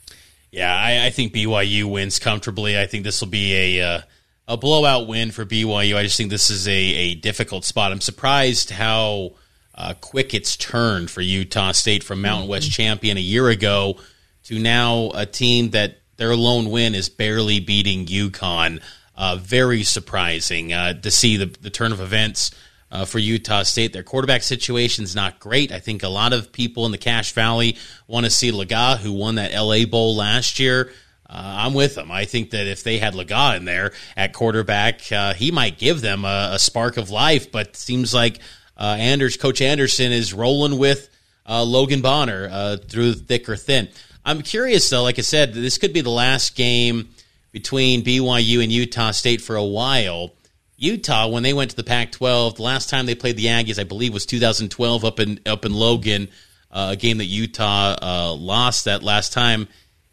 Yeah, 0.53 0.72
I, 0.72 1.07
I, 1.07 1.10
think 1.10 1.33
BYU 1.33 1.86
wins 1.86 2.19
comfortably. 2.19 2.79
I 2.79 2.86
think 2.86 3.03
this 3.03 3.22
will 3.22 3.27
be 3.27 3.79
a 3.79 3.95
uh, 3.95 4.01
a 4.48 4.55
blowout 4.55 5.07
win 5.07 5.31
for 5.31 5.45
BYU. 5.45 5.95
I 5.95 6.03
just 6.03 6.15
think 6.15 6.29
this 6.29 6.51
is 6.51 6.67
a, 6.67 6.72
a 6.72 7.15
difficult 7.15 7.65
spot. 7.65 7.91
I'm 7.91 8.00
surprised 8.00 8.69
how 8.69 9.31
uh, 9.74 9.95
quick 10.00 10.36
it's 10.36 10.55
turned 10.55 11.10
for 11.10 11.22
Utah 11.22 11.72
State 11.72 12.03
from 12.03 12.22
Mountain 12.22 12.48
West 12.48 12.67
mm-hmm. 12.67 12.83
champion 12.83 13.17
a 13.17 13.19
year 13.19 13.50
ago 13.50 13.98
to 14.43 14.60
now 14.60 15.10
a 15.15 15.25
team 15.25 15.72
that 15.72 15.98
their 16.17 16.36
lone 16.36 16.69
win 16.69 16.93
is 16.93 17.10
barely 17.10 17.60
beating 17.60 18.05
UConn. 18.05 18.79
Uh, 19.17 19.38
very 19.38 19.81
surprising 19.81 20.72
uh, 20.72 20.93
to 20.93 21.10
see 21.10 21.36
the, 21.36 21.48
the 21.62 21.72
turn 21.72 21.91
of 21.91 22.00
events 22.00 22.51
uh, 22.93 23.05
for 23.05 23.19
Utah 23.19 23.63
State. 23.63 23.91
Their 23.91 24.03
quarterback 24.03 24.43
situation 24.43 25.03
is 25.03 25.15
not 25.15 25.39
great. 25.39 25.71
I 25.71 25.79
think 25.79 26.03
a 26.03 26.09
lot 26.09 26.31
of 26.31 26.53
people 26.53 26.85
in 26.85 26.91
the 26.91 26.97
Cache 26.97 27.33
Valley 27.33 27.75
want 28.07 28.25
to 28.25 28.29
see 28.29 28.51
Lega, 28.51 28.97
who 29.00 29.12
won 29.12 29.35
that 29.35 29.51
LA 29.51 29.85
Bowl 29.85 30.15
last 30.15 30.59
year. 30.59 30.93
Uh, 31.27 31.65
I'm 31.65 31.73
with 31.73 31.95
them. 31.95 32.12
I 32.12 32.25
think 32.25 32.51
that 32.51 32.67
if 32.67 32.83
they 32.83 33.00
had 33.00 33.15
Lega 33.15 33.57
in 33.57 33.65
there 33.65 33.93
at 34.15 34.33
quarterback, 34.33 35.12
uh, 35.12 35.33
he 35.33 35.50
might 35.51 35.79
give 35.79 36.01
them 36.01 36.23
a, 36.23 36.51
a, 36.53 36.59
spark 36.59 36.97
of 36.97 37.09
life. 37.09 37.51
But 37.51 37.75
seems 37.75 38.13
like 38.13 38.39
uh, 38.77 38.95
Anders, 39.00 39.38
Coach 39.38 39.59
Anderson, 39.59 40.12
is 40.12 40.31
rolling 40.31 40.77
with 40.77 41.09
uh, 41.50 41.63
Logan 41.63 42.01
Bonner 42.01 42.47
uh, 42.51 42.77
through 42.77 43.13
thick 43.13 43.50
or 43.50 43.57
thin. 43.57 43.89
I'm 44.23 44.43
curious 44.43 44.88
though. 44.88 45.01
Like 45.01 45.17
I 45.17 45.23
said, 45.23 45.55
this 45.55 45.79
could 45.79 45.93
be 45.93 46.01
the 46.01 46.12
last 46.12 46.55
game 46.55 47.09
between 47.51 48.03
BYU 48.03 48.62
and 48.62 48.71
Utah 48.71 49.12
State 49.12 49.41
for 49.41 49.55
a 49.55 49.65
while. 49.65 50.31
Utah, 50.77 51.27
when 51.27 51.44
they 51.44 51.53
went 51.53 51.72
to 51.72 51.77
the 51.77 51.84
Pac-12, 51.84 52.56
the 52.56 52.62
last 52.62 52.89
time 52.89 53.06
they 53.06 53.15
played 53.15 53.38
the 53.38 53.46
Aggies, 53.46 53.80
I 53.80 53.84
believe, 53.84 54.13
was 54.13 54.25
2012 54.25 55.06
up 55.06 55.20
in 55.20 55.39
up 55.46 55.65
in 55.65 55.74
Logan, 55.74 56.30
uh, 56.72 56.89
a 56.92 56.96
game 56.96 57.20
that 57.20 57.25
Utah 57.25 57.96
uh, 58.01 58.34
lost 58.34 58.86
that 58.86 59.03
last 59.03 59.34
time. 59.34 59.68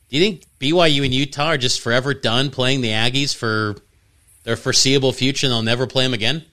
Do 0.08 0.16
you 0.16 0.22
think 0.22 0.44
BYU 0.58 1.04
and 1.04 1.14
Utah 1.14 1.46
are 1.46 1.58
just 1.58 1.80
forever 1.80 2.14
done 2.14 2.50
playing 2.50 2.80
the 2.80 2.90
Aggies 2.90 3.34
for 3.34 3.76
their 4.44 4.56
foreseeable 4.56 5.12
future, 5.12 5.46
and 5.46 5.52
they'll 5.52 5.62
never 5.62 5.86
play 5.86 6.04
them 6.04 6.14
again? 6.14 6.44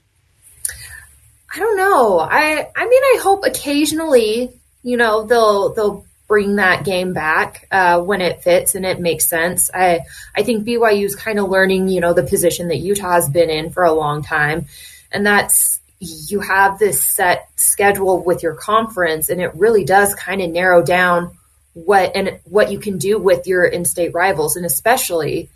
I 1.54 1.58
don't 1.58 1.76
know. 1.76 2.18
I 2.20 2.68
I 2.76 2.88
mean, 2.88 3.02
I 3.02 3.18
hope 3.20 3.44
occasionally, 3.44 4.50
you 4.82 4.96
know, 4.96 5.24
they'll 5.24 5.74
they'll 5.74 6.06
bring 6.28 6.56
that 6.56 6.84
game 6.84 7.14
back 7.14 7.66
uh, 7.72 8.00
when 8.00 8.20
it 8.20 8.42
fits 8.42 8.74
and 8.74 8.84
it 8.84 9.00
makes 9.00 9.26
sense. 9.26 9.70
I 9.72 10.00
I 10.36 10.42
think 10.44 10.66
BYU 10.66 11.04
is 11.04 11.16
kind 11.16 11.38
of 11.38 11.48
learning, 11.48 11.88
you 11.88 12.00
know, 12.00 12.12
the 12.12 12.22
position 12.22 12.68
that 12.68 12.76
Utah 12.76 13.14
has 13.14 13.28
been 13.28 13.50
in 13.50 13.70
for 13.70 13.84
a 13.84 13.92
long 13.92 14.22
time, 14.22 14.66
and 15.10 15.26
that's 15.26 15.80
you 16.00 16.38
have 16.40 16.78
this 16.78 17.02
set 17.02 17.48
schedule 17.56 18.22
with 18.22 18.42
your 18.42 18.54
conference, 18.54 19.30
and 19.30 19.40
it 19.40 19.54
really 19.54 19.84
does 19.84 20.14
kind 20.14 20.40
of 20.40 20.50
narrow 20.50 20.82
down 20.82 21.36
what 21.72 22.14
and 22.14 22.38
what 22.44 22.70
you 22.70 22.78
can 22.78 22.98
do 22.98 23.18
with 23.18 23.46
your 23.46 23.64
in-state 23.64 24.14
rivals, 24.14 24.56
and 24.56 24.66
especially 24.66 25.48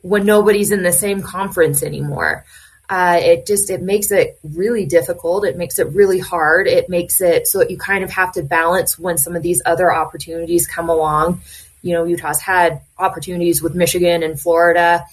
when 0.00 0.26
nobody's 0.26 0.70
in 0.70 0.82
the 0.82 0.92
same 0.92 1.22
conference 1.22 1.82
anymore 1.82 2.44
uh, 2.88 3.18
it 3.20 3.46
just 3.46 3.70
it 3.70 3.80
makes 3.80 4.10
it 4.10 4.38
really 4.42 4.84
difficult. 4.84 5.46
It 5.46 5.56
makes 5.56 5.78
it 5.78 5.88
really 5.88 6.18
hard. 6.18 6.66
It 6.66 6.88
makes 6.88 7.20
it 7.20 7.46
so 7.46 7.60
that 7.60 7.70
you 7.70 7.78
kind 7.78 8.04
of 8.04 8.10
have 8.10 8.32
to 8.32 8.42
balance 8.42 8.98
when 8.98 9.16
some 9.16 9.34
of 9.36 9.42
these 9.42 9.62
other 9.64 9.92
opportunities 9.92 10.66
come 10.66 10.90
along. 10.90 11.40
You 11.80 11.94
know 11.94 12.04
utah's 12.04 12.40
had 12.40 12.82
opportunities 12.98 13.62
with 13.62 13.74
michigan 13.74 14.22
and 14.22 14.38
florida. 14.38 15.04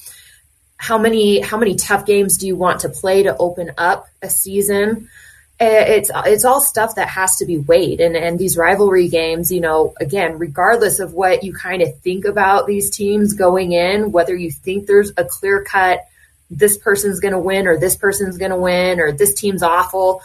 How 0.78 0.98
many 0.98 1.40
how 1.40 1.58
many 1.58 1.76
tough 1.76 2.06
games 2.06 2.38
do 2.38 2.48
you 2.48 2.56
want 2.56 2.82
to 2.82 2.90
play 2.90 3.24
to 3.24 3.38
open 3.38 3.72
up 3.78 4.08
a 4.22 4.30
season? 4.30 5.10
It's 5.60 6.12
it's 6.26 6.44
all 6.44 6.60
stuff 6.60 6.96
that 6.96 7.08
has 7.08 7.38
to 7.38 7.46
be 7.46 7.58
weighed. 7.58 8.02
And 8.02 8.18
and 8.18 8.38
these 8.38 8.58
rivalry 8.58 9.08
games 9.08 9.50
you 9.50 9.62
know 9.62 9.94
again 10.02 10.40
regardless 10.40 11.00
of 11.00 11.14
what 11.14 11.44
you 11.44 11.54
kind 11.54 11.82
of 11.82 11.98
think 12.00 12.26
about 12.26 12.68
these 12.68 12.90
teams 12.90 13.34
going 13.34 13.72
in 13.72 14.12
whether 14.12 14.36
you 14.36 14.52
think 14.52 14.88
there's 14.88 15.12
a 15.16 15.24
clear 15.24 15.64
cut 15.64 16.02
this 16.52 16.78
person's 16.78 17.22
going 17.22 17.34
to 17.34 17.40
win 17.40 17.66
or 17.66 17.80
this 17.80 17.96
person's 17.96 18.38
going 18.38 18.52
to 18.52 18.58
win 18.58 19.00
or 19.00 19.12
this 19.14 19.34
team's 19.34 19.64
awful. 19.64 20.22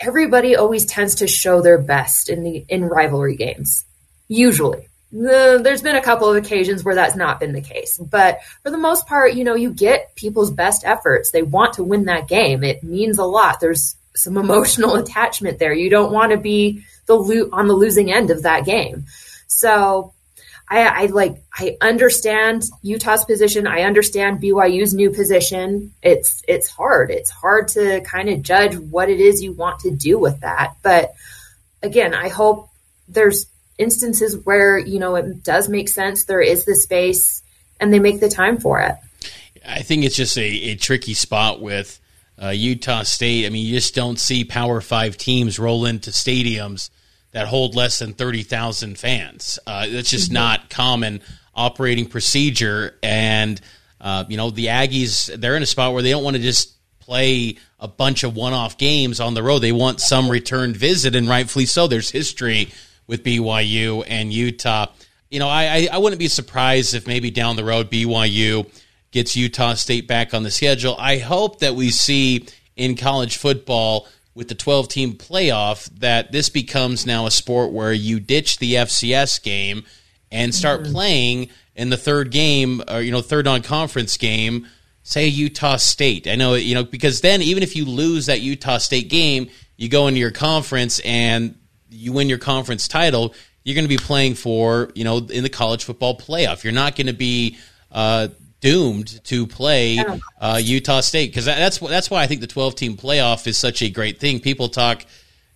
Everybody 0.00 0.56
always 0.56 0.86
tends 0.86 1.16
to 1.16 1.28
show 1.28 1.60
their 1.60 1.78
best 1.78 2.30
in 2.30 2.42
the 2.42 2.64
in 2.68 2.84
rivalry 2.84 3.36
games. 3.36 3.84
Usually. 4.26 4.88
there's 5.10 5.82
been 5.82 5.96
a 5.96 6.02
couple 6.02 6.28
of 6.28 6.36
occasions 6.36 6.84
where 6.84 6.94
that's 6.94 7.16
not 7.16 7.40
been 7.40 7.52
the 7.52 7.62
case, 7.62 7.96
but 7.98 8.40
for 8.62 8.70
the 8.70 8.76
most 8.78 9.06
part, 9.06 9.34
you 9.34 9.44
know, 9.44 9.54
you 9.54 9.70
get 9.70 10.14
people's 10.16 10.50
best 10.50 10.82
efforts. 10.84 11.30
They 11.30 11.42
want 11.42 11.74
to 11.74 11.84
win 11.84 12.04
that 12.06 12.28
game. 12.28 12.62
It 12.64 12.82
means 12.82 13.18
a 13.18 13.24
lot. 13.24 13.60
There's 13.60 13.96
some 14.14 14.36
emotional 14.44 14.96
attachment 14.96 15.58
there. 15.58 15.72
You 15.72 15.90
don't 15.90 16.12
want 16.12 16.32
to 16.32 16.38
be 16.38 16.84
the 17.06 17.16
lo- 17.16 17.48
on 17.52 17.68
the 17.68 17.74
losing 17.74 18.12
end 18.12 18.30
of 18.30 18.42
that 18.42 18.64
game. 18.64 19.06
So 19.46 20.12
I, 20.70 21.04
I 21.04 21.06
like 21.06 21.42
I 21.54 21.76
understand 21.80 22.64
Utah's 22.82 23.24
position. 23.24 23.66
I 23.66 23.82
understand 23.82 24.40
BYU's 24.40 24.92
new 24.92 25.10
position. 25.10 25.94
It's 26.02 26.42
it's 26.46 26.68
hard. 26.68 27.10
It's 27.10 27.30
hard 27.30 27.68
to 27.68 28.00
kind 28.02 28.28
of 28.28 28.42
judge 28.42 28.76
what 28.76 29.08
it 29.08 29.18
is 29.18 29.42
you 29.42 29.52
want 29.52 29.80
to 29.80 29.90
do 29.90 30.18
with 30.18 30.40
that. 30.40 30.74
But 30.82 31.14
again, 31.82 32.14
I 32.14 32.28
hope 32.28 32.68
there's 33.08 33.46
instances 33.78 34.36
where 34.44 34.78
you 34.78 34.98
know 34.98 35.14
it 35.14 35.42
does 35.42 35.68
make 35.68 35.88
sense. 35.88 36.24
There 36.24 36.42
is 36.42 36.66
the 36.66 36.74
space, 36.74 37.42
and 37.80 37.92
they 37.92 38.00
make 38.00 38.20
the 38.20 38.28
time 38.28 38.58
for 38.58 38.80
it. 38.80 38.94
I 39.66 39.82
think 39.82 40.04
it's 40.04 40.16
just 40.16 40.36
a, 40.36 40.70
a 40.70 40.74
tricky 40.76 41.14
spot 41.14 41.62
with 41.62 41.98
uh, 42.40 42.48
Utah 42.50 43.04
State. 43.04 43.46
I 43.46 43.48
mean, 43.48 43.66
you 43.66 43.74
just 43.74 43.94
don't 43.94 44.18
see 44.18 44.44
Power 44.44 44.82
Five 44.82 45.16
teams 45.16 45.58
roll 45.58 45.86
into 45.86 46.10
stadiums 46.10 46.90
that 47.32 47.46
hold 47.46 47.74
less 47.74 47.98
than 47.98 48.14
30,000 48.14 48.98
fans. 48.98 49.58
Uh, 49.66 49.86
that's 49.88 50.10
just 50.10 50.26
mm-hmm. 50.26 50.34
not 50.34 50.70
common 50.70 51.20
operating 51.54 52.06
procedure. 52.06 52.96
And, 53.02 53.60
uh, 54.00 54.24
you 54.28 54.36
know, 54.36 54.50
the 54.50 54.66
Aggies, 54.66 55.34
they're 55.40 55.56
in 55.56 55.62
a 55.62 55.66
spot 55.66 55.92
where 55.92 56.02
they 56.02 56.10
don't 56.10 56.24
want 56.24 56.36
to 56.36 56.42
just 56.42 56.74
play 57.00 57.56
a 57.80 57.88
bunch 57.88 58.22
of 58.22 58.36
one 58.36 58.52
off 58.52 58.76
games 58.78 59.20
on 59.20 59.34
the 59.34 59.42
road. 59.42 59.60
They 59.60 59.72
want 59.72 60.00
some 60.00 60.30
return 60.30 60.74
visit, 60.74 61.14
and 61.14 61.28
rightfully 61.28 61.66
so. 61.66 61.86
There's 61.86 62.10
history 62.10 62.70
with 63.06 63.24
BYU 63.24 64.04
and 64.06 64.32
Utah. 64.32 64.86
You 65.30 65.38
know, 65.38 65.48
I, 65.48 65.88
I 65.90 65.98
wouldn't 65.98 66.18
be 66.18 66.28
surprised 66.28 66.94
if 66.94 67.06
maybe 67.06 67.30
down 67.30 67.56
the 67.56 67.64
road 67.64 67.90
BYU 67.90 68.70
gets 69.10 69.36
Utah 69.36 69.74
State 69.74 70.06
back 70.06 70.34
on 70.34 70.42
the 70.42 70.50
schedule. 70.50 70.96
I 70.98 71.18
hope 71.18 71.60
that 71.60 71.74
we 71.74 71.90
see 71.90 72.46
in 72.76 72.94
college 72.94 73.36
football 73.36 74.06
with 74.38 74.46
the 74.46 74.54
12 74.54 74.86
team 74.86 75.14
playoff 75.14 75.86
that 75.98 76.30
this 76.30 76.48
becomes 76.48 77.04
now 77.04 77.26
a 77.26 77.30
sport 77.30 77.72
where 77.72 77.92
you 77.92 78.20
ditch 78.20 78.58
the 78.58 78.74
FCS 78.74 79.42
game 79.42 79.82
and 80.30 80.54
start 80.54 80.82
mm-hmm. 80.82 80.92
playing 80.92 81.48
in 81.74 81.90
the 81.90 81.96
third 81.96 82.30
game 82.30 82.80
or 82.88 83.00
you 83.00 83.10
know 83.10 83.20
third 83.20 83.46
non 83.46 83.62
conference 83.62 84.16
game 84.16 84.68
say 85.02 85.26
Utah 85.26 85.74
State. 85.74 86.28
I 86.28 86.36
know 86.36 86.54
you 86.54 86.76
know 86.76 86.84
because 86.84 87.20
then 87.20 87.42
even 87.42 87.64
if 87.64 87.74
you 87.74 87.84
lose 87.84 88.26
that 88.26 88.40
Utah 88.40 88.78
State 88.78 89.10
game, 89.10 89.50
you 89.76 89.88
go 89.88 90.06
into 90.06 90.20
your 90.20 90.30
conference 90.30 91.00
and 91.00 91.58
you 91.90 92.12
win 92.12 92.28
your 92.28 92.38
conference 92.38 92.86
title, 92.86 93.34
you're 93.64 93.74
going 93.74 93.86
to 93.86 93.88
be 93.88 93.98
playing 93.98 94.36
for, 94.36 94.92
you 94.94 95.02
know, 95.02 95.18
in 95.18 95.42
the 95.42 95.50
college 95.50 95.82
football 95.82 96.16
playoff. 96.16 96.62
You're 96.62 96.72
not 96.72 96.94
going 96.94 97.08
to 97.08 97.12
be 97.12 97.58
uh, 97.90 98.28
doomed 98.60 99.22
to 99.24 99.46
play 99.46 100.02
uh, 100.40 100.60
Utah 100.62 101.00
State 101.00 101.30
because 101.30 101.44
that's 101.44 101.78
that's 101.78 102.10
why 102.10 102.22
I 102.22 102.26
think 102.26 102.40
the 102.40 102.46
12 102.46 102.74
team 102.74 102.96
playoff 102.96 103.46
is 103.46 103.56
such 103.56 103.82
a 103.82 103.90
great 103.90 104.18
thing. 104.18 104.40
People 104.40 104.68
talk, 104.68 105.04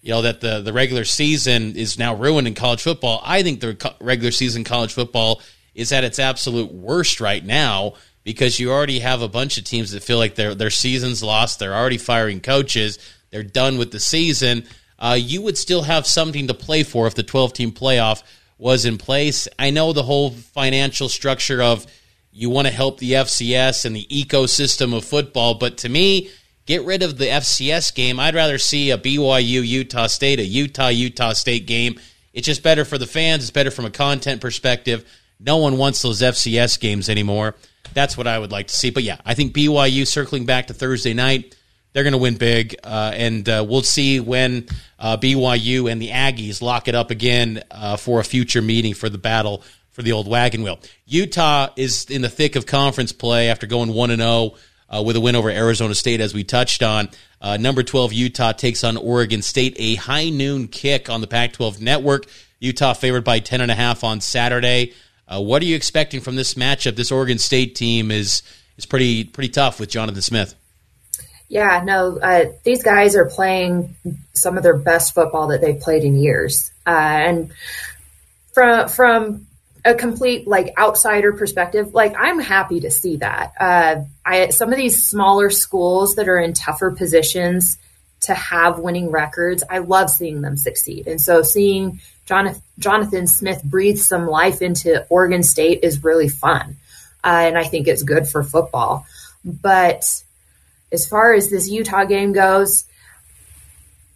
you 0.03 0.13
know, 0.13 0.23
that 0.23 0.41
the 0.41 0.61
the 0.61 0.73
regular 0.73 1.05
season 1.05 1.77
is 1.77 1.99
now 1.99 2.15
ruined 2.15 2.47
in 2.47 2.55
college 2.55 2.83
football. 2.83 3.21
I 3.25 3.43
think 3.43 3.61
the 3.61 3.95
regular 4.01 4.31
season 4.31 4.65
college 4.65 4.93
football 4.93 5.41
is 5.75 5.93
at 5.93 6.05
its 6.05 6.19
absolute 6.19 6.73
worst 6.73 7.21
right 7.21 7.45
now 7.45 7.95
because 8.25 8.61
you 8.61 8.71
already 8.71 9.01
have 9.01 9.23
a 9.23 9.29
bunch 9.29 9.59
of 9.59 9.65
teams 9.65 9.93
that 9.93 10.03
feel 10.03 10.19
like 10.19 10.35
their 10.35 10.55
their 10.55 10.71
season's 10.71 11.23
lost. 11.23 11.59
They're 11.59 11.75
already 11.75 11.99
firing 11.99 12.41
coaches. 12.41 12.99
They're 13.31 13.43
done 13.43 13.79
with 13.79 13.91
the 13.91 14.01
season. 14.01 14.65
Uh, 14.99 15.19
you 15.19 15.43
would 15.43 15.59
still 15.59 15.83
have 15.83 16.07
something 16.07 16.47
to 16.47 16.55
play 16.55 16.85
for 16.85 17.09
if 17.09 17.17
the 17.17 17.25
12 17.25 17.55
team 17.55 17.73
playoff 17.73 18.23
was 18.59 18.85
in 18.85 18.99
place. 18.99 19.49
I 19.59 19.71
know 19.71 19.93
the 19.93 20.05
whole 20.05 20.31
financial 20.31 21.09
structure 21.09 21.61
of 21.61 21.87
you 22.33 22.49
want 22.49 22.67
to 22.67 22.73
help 22.73 22.99
the 22.99 23.13
FCS 23.13 23.85
and 23.85 23.95
the 23.95 24.07
ecosystem 24.07 24.97
of 24.97 25.05
football. 25.05 25.55
But 25.55 25.79
to 25.79 25.89
me, 25.89 26.31
get 26.65 26.85
rid 26.85 27.03
of 27.03 27.19
the 27.19 27.27
FCS 27.27 27.95
game. 27.95 28.19
I'd 28.19 28.35
rather 28.35 28.59
see 28.59 28.91
a 28.91 28.99
BYU 28.99 29.67
Utah 29.67 30.07
State, 30.07 30.41
a 30.41 30.45
Utah 30.45 30.89
Utah 30.89 31.35
State 31.35 31.67
game. 31.67 32.01
It's 32.33 32.47
just 32.47 32.63
better 32.63 32.87
for 32.87 32.97
the 32.97 33.07
fans. 33.07 33.43
It's 33.43 33.51
better 33.51 33.71
from 33.71 33.85
a 33.85 33.91
content 33.91 34.41
perspective. 34.41 35.05
No 35.39 35.59
one 35.59 35.77
wants 35.77 36.01
those 36.01 36.23
FCS 36.23 36.81
games 36.81 37.11
anymore. 37.11 37.55
That's 37.93 38.17
what 38.17 38.27
I 38.27 38.39
would 38.39 38.51
like 38.51 38.69
to 38.69 38.75
see. 38.75 38.91
But 38.91 39.03
yeah, 39.03 39.19
I 39.27 39.35
think 39.35 39.55
BYU 39.55 40.07
circling 40.07 40.47
back 40.47 40.69
to 40.69 40.75
Thursday 40.75 41.13
night, 41.13 41.55
they're 41.93 42.05
going 42.05 42.13
to 42.13 42.19
win 42.19 42.37
big, 42.37 42.77
uh, 42.83 43.13
and 43.15 43.47
uh, 43.47 43.67
we'll 43.69 43.83
see 43.83 44.19
when 44.19 44.67
uh, 44.99 45.19
BYU 45.19 45.93
and 45.93 46.01
the 46.01 46.09
Aggies 46.09 46.63
lock 46.63 46.89
it 46.89 46.95
up 46.95 47.11
again 47.11 47.63
uh, 47.71 47.99
for 47.99 48.21
a 48.21 48.25
future 48.25 48.63
meeting 48.63 48.95
for 48.95 49.11
the 49.11 49.19
battle 49.19 49.63
for 49.93 50.03
the 50.03 50.13
old 50.13 50.27
wagon 50.27 50.63
wheel. 50.63 50.81
Utah 51.07 51.69
is 51.77 52.07
in 52.07 52.23
the 52.23 52.29
thick 52.29 52.57
of 52.57 52.67
conference 52.67 53.13
play 53.13 53.49
after 53.49 53.67
going 53.67 53.93
one 53.93 54.11
and 54.11 54.21
zero 54.21 54.55
oh, 54.91 55.03
with 55.03 55.17
a 55.17 55.21
win 55.21 55.37
over 55.37 55.51
Arizona 55.51 55.95
State, 55.95 56.21
as 56.21 56.35
we 56.35 56.45
touched 56.45 56.83
on. 56.83 57.09
Uh, 57.41 57.57
number 57.57 57.83
12 57.83 58.13
Utah 58.13 58.53
takes 58.53 58.85
on 58.85 58.97
Oregon 58.97 59.43
State, 59.43 59.77
a 59.79 59.97
high 59.97 60.29
noon 60.29 60.69
kick 60.69 61.11
on 61.11 61.21
the 61.21 61.27
Pac 61.27 61.53
12 61.55 61.81
network. 61.81 62.27
Utah 62.61 62.93
favored 62.93 63.25
by 63.25 63.41
10.5 63.41 64.05
on 64.05 64.21
Saturday. 64.21 64.93
Uh, 65.27 65.41
what 65.41 65.63
are 65.63 65.65
you 65.65 65.77
expecting 65.77 66.21
from 66.21 66.37
this 66.37 66.55
matchup? 66.55 66.97
This 66.97 67.11
Oregon 67.11 67.39
State 67.39 67.75
team 67.75 68.11
is 68.11 68.43
is 68.77 68.87
pretty 68.87 69.25
pretty 69.25 69.49
tough 69.49 69.81
with 69.81 69.91
Jonathan 69.91 70.23
Smith. 70.23 70.55
Yeah, 71.49 71.83
no, 71.85 72.19
uh, 72.19 72.47
these 72.65 72.83
guys 72.83 73.15
are 73.15 73.27
playing 73.27 73.95
some 74.33 74.57
of 74.57 74.63
their 74.63 74.77
best 74.77 75.15
football 75.15 75.49
that 75.49 75.61
they've 75.61 75.79
played 75.79 76.03
in 76.03 76.17
years, 76.17 76.71
uh, 76.87 76.91
and 76.91 77.53
from 78.55 78.89
from 78.89 79.47
a 79.85 79.95
complete 79.95 80.47
like 80.47 80.75
outsider 80.79 81.33
perspective, 81.33 81.95
like 81.95 82.15
I'm 82.17 82.39
happy 82.39 82.81
to 82.81 82.91
see 82.91 83.17
that. 83.17 83.53
Uh, 83.59 84.05
I 84.25 84.51
some 84.51 84.73
of 84.73 84.79
these 84.79 85.07
smaller 85.07 85.51
schools 85.51 86.15
that 86.17 86.29
are 86.29 86.39
in 86.39 86.53
tougher 86.53 86.91
positions 86.93 87.79
to 88.21 88.35
have 88.35 88.79
winning 88.79 89.11
records, 89.11 89.65
I 89.69 89.79
love 89.79 90.09
seeing 90.09 90.41
them 90.41 90.57
succeed, 90.57 91.09
and 91.09 91.21
so 91.21 91.43
seeing 91.43 92.01
Jonathan, 92.27 92.63
Jonathan 92.79 93.27
Smith 93.27 93.63
breathe 93.65 93.99
some 93.99 94.27
life 94.27 94.63
into 94.63 95.05
Oregon 95.09 95.43
State 95.43 95.81
is 95.83 96.05
really 96.05 96.29
fun, 96.29 96.77
uh, 97.25 97.43
and 97.47 97.59
I 97.59 97.65
think 97.65 97.89
it's 97.89 98.05
good 98.05 98.29
for 98.29 98.45
football. 98.45 99.05
But 99.45 100.23
as 100.93 101.07
far 101.07 101.35
as 101.35 101.51
this 101.51 101.69
Utah 101.69 102.05
game 102.05 102.33
goes, 102.33 102.85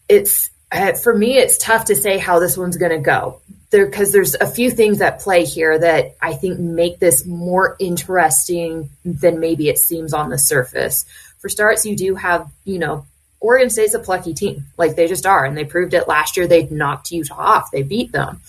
it's 0.09 0.51
uh, 0.71 0.93
for 0.93 1.17
me, 1.17 1.39
it's 1.39 1.59
tough 1.59 1.87
to 1.87 1.97
say 1.97 2.19
how 2.19 2.39
this 2.39 2.57
one's 2.57 2.77
going 2.77 2.93
to 2.93 2.99
go 2.99 3.41
there 3.77 3.87
because 3.87 4.11
there's 4.11 4.35
a 4.35 4.47
few 4.47 4.71
things 4.71 5.03
at 5.03 5.21
play 5.21 5.45
here 5.45 5.79
that 5.79 6.17
I 6.23 6.33
think 6.33 6.59
make 6.59 6.99
this 6.99 7.27
more 7.27 7.77
interesting 7.79 8.89
than 9.05 9.39
maybe 9.39 9.69
it 9.69 9.77
seems 9.77 10.15
on 10.15 10.31
the 10.31 10.39
surface. 10.39 11.05
For 11.41 11.51
starts, 11.51 11.85
you 11.85 11.95
do 11.95 12.15
have, 12.15 12.51
you 12.65 12.79
know, 12.79 13.05
Oregon 13.39 13.69
State's 13.69 13.93
a 13.93 13.99
plucky 13.99 14.33
team, 14.33 14.65
like 14.79 14.97
they 14.97 15.07
just 15.07 15.27
are, 15.27 15.45
and 15.45 15.55
they 15.57 15.67
proved 15.67 15.93
it 15.93 16.09
last 16.09 16.39
year. 16.39 16.47
They 16.47 16.67
knocked 16.67 17.13
Utah 17.13 17.35
off, 17.37 17.71
they 17.71 17.83
beat 17.83 18.13
them. 18.13 18.41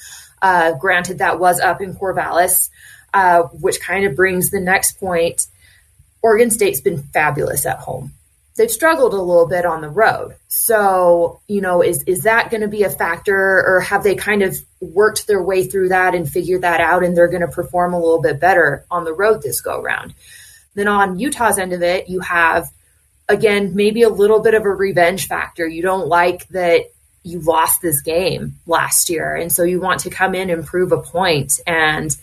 Uh, 0.42 0.74
granted, 0.76 1.18
that 1.18 1.40
was 1.40 1.60
up 1.60 1.82
in 1.82 1.94
Corvallis, 1.94 2.70
uh, 3.14 3.44
which 3.44 3.82
kind 3.82 4.06
of 4.06 4.16
brings 4.16 4.50
the 4.50 4.62
next 4.62 4.98
point. 4.98 5.48
Oregon 6.22 6.52
State's 6.52 6.80
been 6.80 7.04
fabulous 7.04 7.66
at 7.66 7.80
home 7.80 8.14
they've 8.58 8.72
struggled 8.72 9.14
a 9.14 9.22
little 9.22 9.48
bit 9.48 9.66
on 9.66 9.82
the 9.82 9.90
road. 9.90 10.36
So, 10.48 11.40
you 11.48 11.62
know, 11.62 11.82
is 11.82 12.04
is 12.04 12.22
that 12.22 12.50
going 12.50 12.62
to 12.62 12.68
be 12.68 12.84
a 12.84 12.90
factor 12.90 13.36
or 13.36 13.80
have 13.82 14.04
they 14.04 14.16
kind 14.16 14.42
of 14.42 14.58
worked 14.82 15.28
their 15.28 15.42
way 15.42 15.66
through 15.66 15.90
that 15.90 16.16
and 16.16 16.30
figured 16.30 16.64
that 16.64 16.82
out 16.82 17.04
and 17.04 17.16
they're 17.16 17.30
going 17.30 17.42
to 17.42 17.48
perform 17.48 17.94
a 17.94 18.00
little 18.00 18.22
bit 18.22 18.40
better 18.40 18.86
on 18.92 19.06
the 19.06 19.14
road 19.14 19.42
this 19.42 19.62
go 19.62 19.82
round? 19.82 20.14
Then 20.74 20.88
on 20.88 21.20
Utah's 21.20 21.58
end 21.58 21.74
of 21.74 21.82
it, 21.82 22.10
you 22.10 22.20
have 22.20 22.70
again 23.30 23.76
maybe 23.76 24.02
a 24.02 24.10
little 24.10 24.42
bit 24.42 24.56
of 24.56 24.66
a 24.66 24.70
revenge 24.70 25.28
factor. 25.28 25.68
You 25.68 25.84
don't 25.84 26.08
like 26.08 26.48
that 26.50 26.86
you 27.24 27.40
lost 27.40 27.82
this 27.82 28.02
game 28.02 28.56
last 28.66 29.10
year 29.10 29.36
and 29.36 29.52
so 29.52 29.64
you 29.64 29.82
want 29.82 30.00
to 30.02 30.10
come 30.10 30.34
in 30.34 30.50
and 30.50 30.66
prove 30.66 30.94
a 30.94 31.02
point 31.02 31.60
and 31.68 32.16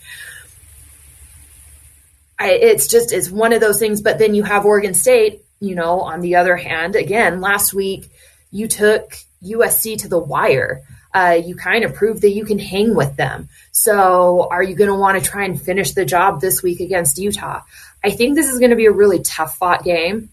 I, 2.39 2.53
it's 2.53 2.87
just 2.87 3.13
it's 3.13 3.29
one 3.29 3.53
of 3.53 3.61
those 3.61 3.77
things 3.77 4.01
but 4.01 4.17
then 4.17 4.33
you 4.33 4.41
have 4.41 4.65
Oregon 4.65 4.95
State 4.95 5.44
you 5.65 5.75
know, 5.75 6.01
on 6.01 6.21
the 6.21 6.35
other 6.35 6.55
hand, 6.55 6.95
again, 6.95 7.41
last 7.41 7.73
week 7.73 8.09
you 8.51 8.67
took 8.67 9.17
USC 9.43 9.97
to 9.99 10.07
the 10.07 10.19
wire. 10.19 10.83
Uh, 11.13 11.39
you 11.43 11.55
kind 11.55 11.85
of 11.85 11.93
proved 11.93 12.21
that 12.21 12.31
you 12.31 12.45
can 12.45 12.59
hang 12.59 12.93
with 12.93 13.15
them. 13.15 13.47
So, 13.71 14.47
are 14.51 14.61
you 14.61 14.75
going 14.75 14.89
to 14.89 14.95
want 14.95 15.21
to 15.21 15.29
try 15.29 15.45
and 15.45 15.61
finish 15.61 15.91
the 15.91 16.05
job 16.05 16.41
this 16.41 16.61
week 16.61 16.81
against 16.81 17.17
Utah? 17.17 17.61
I 18.03 18.11
think 18.11 18.35
this 18.35 18.49
is 18.49 18.59
going 18.59 18.71
to 18.71 18.75
be 18.75 18.85
a 18.85 18.91
really 18.91 19.19
tough 19.19 19.57
fought 19.57 19.83
game. 19.83 20.29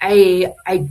I, 0.00 0.52
I, 0.66 0.88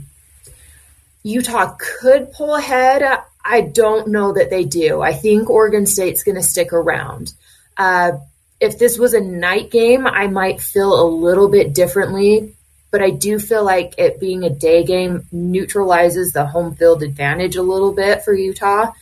Utah 1.22 1.76
could 1.78 2.32
pull 2.32 2.54
ahead. 2.54 3.02
I 3.44 3.60
don't 3.60 4.08
know 4.08 4.32
that 4.32 4.48
they 4.48 4.64
do. 4.64 5.02
I 5.02 5.12
think 5.12 5.50
Oregon 5.50 5.86
State's 5.86 6.24
going 6.24 6.36
to 6.36 6.42
stick 6.42 6.72
around. 6.72 7.34
Uh, 7.76 8.12
if 8.58 8.78
this 8.78 8.98
was 8.98 9.12
a 9.12 9.20
night 9.20 9.70
game, 9.70 10.06
I 10.06 10.28
might 10.28 10.62
feel 10.62 10.98
a 10.98 11.06
little 11.06 11.48
bit 11.48 11.74
differently 11.74 12.53
but 12.94 13.02
I 13.02 13.10
do 13.10 13.40
feel 13.40 13.64
like 13.64 13.94
it 13.98 14.20
being 14.20 14.44
a 14.44 14.50
day 14.50 14.84
game 14.84 15.26
neutralizes 15.32 16.32
the 16.32 16.46
home 16.46 16.76
field 16.76 17.02
advantage 17.02 17.56
a 17.56 17.62
little 17.62 17.90
bit 17.90 18.22
for 18.22 18.32
Utah. 18.32 18.92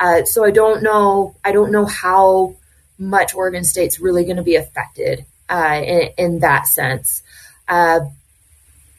Uh, 0.00 0.24
so 0.24 0.42
I 0.42 0.50
don't 0.50 0.82
know. 0.82 1.36
I 1.44 1.52
don't 1.52 1.70
know 1.70 1.84
how 1.84 2.54
much 2.98 3.34
Oregon 3.34 3.62
State's 3.62 4.00
really 4.00 4.24
going 4.24 4.38
to 4.38 4.42
be 4.42 4.54
affected 4.54 5.26
uh, 5.50 5.82
in, 5.84 6.08
in, 6.16 6.38
that 6.38 6.66
sense. 6.66 7.22
Uh, 7.68 8.00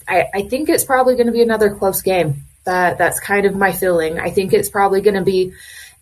I, 0.08 0.26
I, 0.32 0.42
think 0.44 0.70
it's 0.70 0.84
probably 0.84 1.16
going 1.16 1.26
to 1.26 1.34
be 1.34 1.42
another 1.42 1.74
close 1.74 2.04
game. 2.04 2.44
That 2.66 3.00
that's 3.00 3.20
kind 3.20 3.48
of 3.48 3.56
my 3.56 3.72
feeling. 3.72 4.20
I 4.20 4.30
think 4.30 4.54
it's 4.54 4.70
probably 4.70 5.02
going 5.02 5.16
to 5.16 5.24
be 5.24 5.54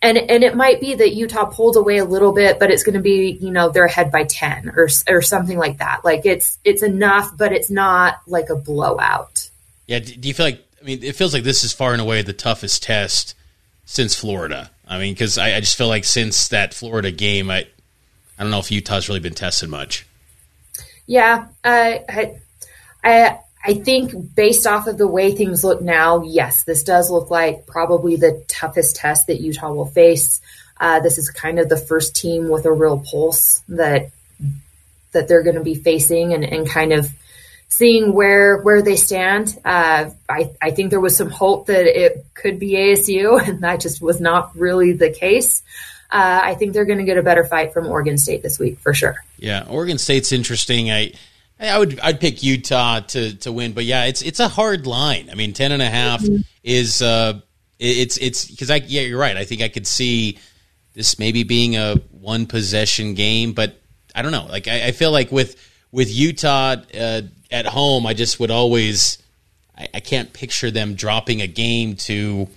and 0.02 0.18
and 0.18 0.44
it 0.44 0.56
might 0.56 0.80
be 0.80 0.96
that 0.96 1.14
Utah 1.14 1.46
pulls 1.46 1.76
away 1.76 1.98
a 1.98 2.06
little 2.06 2.32
bit, 2.32 2.60
but 2.60 2.72
it's 2.72 2.84
going 2.84 2.96
to 2.96 3.02
be 3.02 3.38
you 3.42 3.52
know 3.52 3.70
they're 3.70 3.86
ahead 3.86 4.12
by 4.12 4.24
ten 4.24 4.70
or 4.70 4.90
or 5.08 5.22
something 5.22 5.58
like 5.58 5.78
that. 5.78 6.04
Like 6.04 6.26
it's 6.26 6.58
it's 6.64 6.84
enough, 6.84 7.36
but 7.38 7.52
it's 7.52 7.70
not 7.70 8.22
like 8.28 8.50
a 8.50 8.56
blowout. 8.56 9.50
Yeah. 9.88 10.00
Do 10.00 10.28
you 10.28 10.34
feel 10.34 10.48
like? 10.48 10.66
I 10.82 10.84
mean, 10.84 11.04
it 11.04 11.16
feels 11.16 11.34
like 11.34 11.44
this 11.44 11.64
is 11.64 11.74
far 11.74 11.92
and 11.92 12.02
away 12.02 12.24
the 12.24 12.34
toughest 12.34 12.82
test 12.82 13.36
since 13.86 14.16
Florida. 14.16 14.72
I 14.88 14.98
mean, 14.98 15.14
because 15.14 15.38
I, 15.38 15.56
I, 15.56 15.60
just 15.60 15.78
feel 15.78 15.88
like 15.88 16.04
since 16.04 16.48
that 16.48 16.74
Florida 16.74 17.12
game, 17.12 17.52
I 17.52 17.68
I 18.38 18.44
don't 18.44 18.50
know 18.50 18.60
if 18.60 18.72
Utah's 18.72 19.08
really 19.08 19.20
been 19.20 19.36
tested 19.36 19.70
much. 19.70 20.08
Yeah, 21.06 21.48
uh, 21.64 21.96
I 22.10 22.42
I 23.04 23.40
I 23.64 23.76
think 23.76 24.36
based 24.36 24.66
off 24.66 24.88
of 24.88 24.98
the 24.98 25.08
way 25.08 25.32
things 25.32 25.64
look 25.64 25.82
now, 25.82 26.24
yes, 26.24 26.64
this 26.64 26.84
does 26.84 27.12
look 27.12 27.30
like 27.30 27.68
probably 27.68 28.16
the 28.16 28.44
toughest 28.48 28.96
test 28.96 29.28
that 29.28 29.40
Utah 29.40 29.72
will 29.72 29.86
face. 29.86 30.42
Uh, 30.80 31.00
this 31.00 31.18
is 31.18 31.30
kind 31.30 31.60
of 31.60 31.70
the 31.70 31.78
first 31.78 32.16
team 32.16 32.50
with 32.50 32.66
a 32.66 32.72
real 32.72 33.00
pulse 33.00 33.64
that 33.70 34.10
that 35.12 35.28
they're 35.28 35.44
going 35.44 35.56
to 35.58 35.64
be 35.64 35.76
facing 35.76 36.34
and, 36.34 36.44
and 36.44 36.68
kind 36.68 36.94
of 36.94 37.10
seeing 37.68 38.14
where 38.14 38.58
where 38.58 38.82
they 38.82 38.96
stand. 38.96 39.58
Uh, 39.64 40.10
I, 40.28 40.52
I 40.62 40.72
think 40.72 40.90
there 40.90 41.00
was 41.00 41.16
some 41.16 41.30
hope 41.30 41.68
that 41.68 41.86
it 41.86 42.26
could 42.34 42.58
be 42.58 42.74
ASU, 42.74 43.42
and 43.48 43.62
that 43.62 43.80
just 43.80 44.02
was 44.02 44.20
not 44.20 44.56
really 44.56 44.94
the 44.94 45.12
case. 45.12 45.62
Uh, 46.10 46.42
I 46.44 46.56
think 46.56 46.74
they're 46.74 46.86
going 46.86 47.00
to 47.00 47.06
get 47.06 47.18
a 47.18 47.24
better 47.24 47.46
fight 47.46 47.74
from 47.74 47.88
Oregon 47.88 48.18
State 48.18 48.44
this 48.44 48.60
week 48.60 48.80
for 48.80 48.94
sure. 48.94 49.16
Yeah, 49.38 49.66
Oregon 49.70 49.98
State's 49.98 50.34
interesting. 50.34 50.92
I 50.92 51.14
I 51.62 51.78
would 51.78 52.00
I'd 52.00 52.20
pick 52.20 52.42
Utah 52.42 53.02
to 53.02 53.36
to 53.38 53.52
win, 53.52 53.74
but 53.74 53.86
yeah, 53.86 54.06
it's 54.06 54.22
it's 54.22 54.40
a 54.40 54.48
hard 54.48 54.88
line. 54.88 55.30
I 55.30 55.36
mean, 55.36 55.54
ten 55.54 55.72
and 55.72 55.82
a 55.82 55.90
half 55.90 56.22
mm-hmm. 56.22 56.42
is 56.64 57.02
uh, 57.02 57.40
it's 57.80 58.18
it's 58.18 58.46
because 58.46 58.72
I 58.72 58.78
yeah 58.78 59.02
you're 59.02 59.20
right. 59.20 59.38
I 59.38 59.46
think 59.46 59.62
I 59.62 59.70
could 59.70 59.86
see 59.86 60.40
this 60.94 61.20
maybe 61.20 61.44
being 61.44 61.78
a 61.78 61.96
one 62.12 62.48
possession 62.48 63.14
game, 63.14 63.54
but 63.54 63.80
I 64.16 64.22
don't 64.24 64.32
know. 64.32 64.48
Like 64.50 64.68
I, 64.68 64.88
I 64.88 64.92
feel 64.92 65.12
like 65.12 65.32
with 65.32 65.56
with 65.92 66.12
Utah 66.14 66.78
uh, 66.98 67.22
at 67.52 67.66
home, 67.68 68.06
I 68.06 68.14
just 68.14 68.40
would 68.40 68.52
always 68.52 69.22
I, 69.78 69.88
I 69.96 70.00
can't 70.00 70.34
picture 70.34 70.72
them 70.72 70.96
dropping 70.96 71.42
a 71.42 71.48
game 71.48 71.96
to 71.98 72.48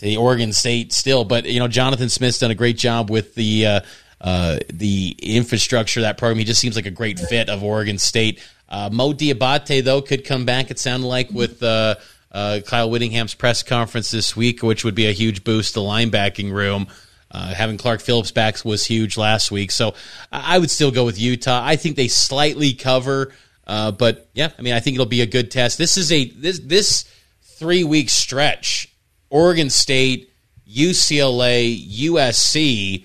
the 0.00 0.16
Oregon 0.16 0.52
State 0.52 0.92
still. 0.92 1.24
But 1.24 1.46
you 1.46 1.58
know, 1.58 1.68
Jonathan 1.68 2.08
Smith's 2.08 2.38
done 2.38 2.50
a 2.50 2.54
great 2.54 2.78
job 2.78 3.10
with 3.10 3.34
the 3.34 3.66
uh, 3.66 3.80
uh, 4.20 4.58
the 4.72 5.16
infrastructure 5.20 6.00
that 6.02 6.18
program. 6.18 6.38
He 6.38 6.44
just 6.44 6.60
seems 6.60 6.76
like 6.76 6.86
a 6.86 6.90
great 6.90 7.18
fit 7.18 7.48
of 7.48 7.62
Oregon 7.62 7.98
State. 7.98 8.42
Uh, 8.68 8.88
Mo 8.92 9.12
Diabate 9.12 9.84
though 9.84 10.02
could 10.02 10.24
come 10.24 10.44
back. 10.44 10.70
It 10.70 10.78
sounded 10.78 11.06
like 11.06 11.30
with 11.30 11.62
uh, 11.62 11.96
uh, 12.32 12.60
Kyle 12.66 12.90
Whittingham's 12.90 13.34
press 13.34 13.62
conference 13.62 14.10
this 14.10 14.34
week, 14.34 14.62
which 14.62 14.84
would 14.84 14.94
be 14.94 15.06
a 15.06 15.12
huge 15.12 15.44
boost 15.44 15.74
to 15.74 15.80
linebacking 15.80 16.52
room. 16.52 16.86
Uh, 17.30 17.52
having 17.52 17.76
Clark 17.76 18.00
Phillips 18.00 18.30
back 18.30 18.64
was 18.64 18.86
huge 18.86 19.16
last 19.16 19.50
week, 19.50 19.72
so 19.72 19.94
I 20.30 20.56
would 20.56 20.70
still 20.70 20.92
go 20.92 21.04
with 21.04 21.18
Utah. 21.18 21.60
I 21.64 21.74
think 21.74 21.96
they 21.96 22.06
slightly 22.06 22.74
cover, 22.74 23.32
but 23.66 24.28
yeah, 24.34 24.50
I 24.56 24.62
mean, 24.62 24.72
I 24.72 24.78
think 24.78 24.94
it'll 24.94 25.06
be 25.06 25.20
a 25.20 25.26
good 25.26 25.50
test. 25.50 25.76
This 25.76 25.96
is 25.96 26.12
a 26.12 26.26
this 26.30 26.60
this 26.60 27.04
three 27.42 27.82
week 27.82 28.08
stretch. 28.08 28.88
Oregon 29.30 29.68
State, 29.68 30.30
UCLA, 30.68 31.76
USC 32.00 33.04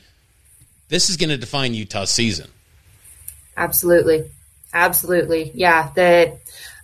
this 0.90 1.10
is 1.10 1.18
going 1.18 1.30
to 1.30 1.38
define 1.38 1.74
Utah's 1.74 2.12
season. 2.12 2.50
Absolutely, 3.56 4.30
absolutely, 4.74 5.52
yeah. 5.54 5.92
That 5.96 6.40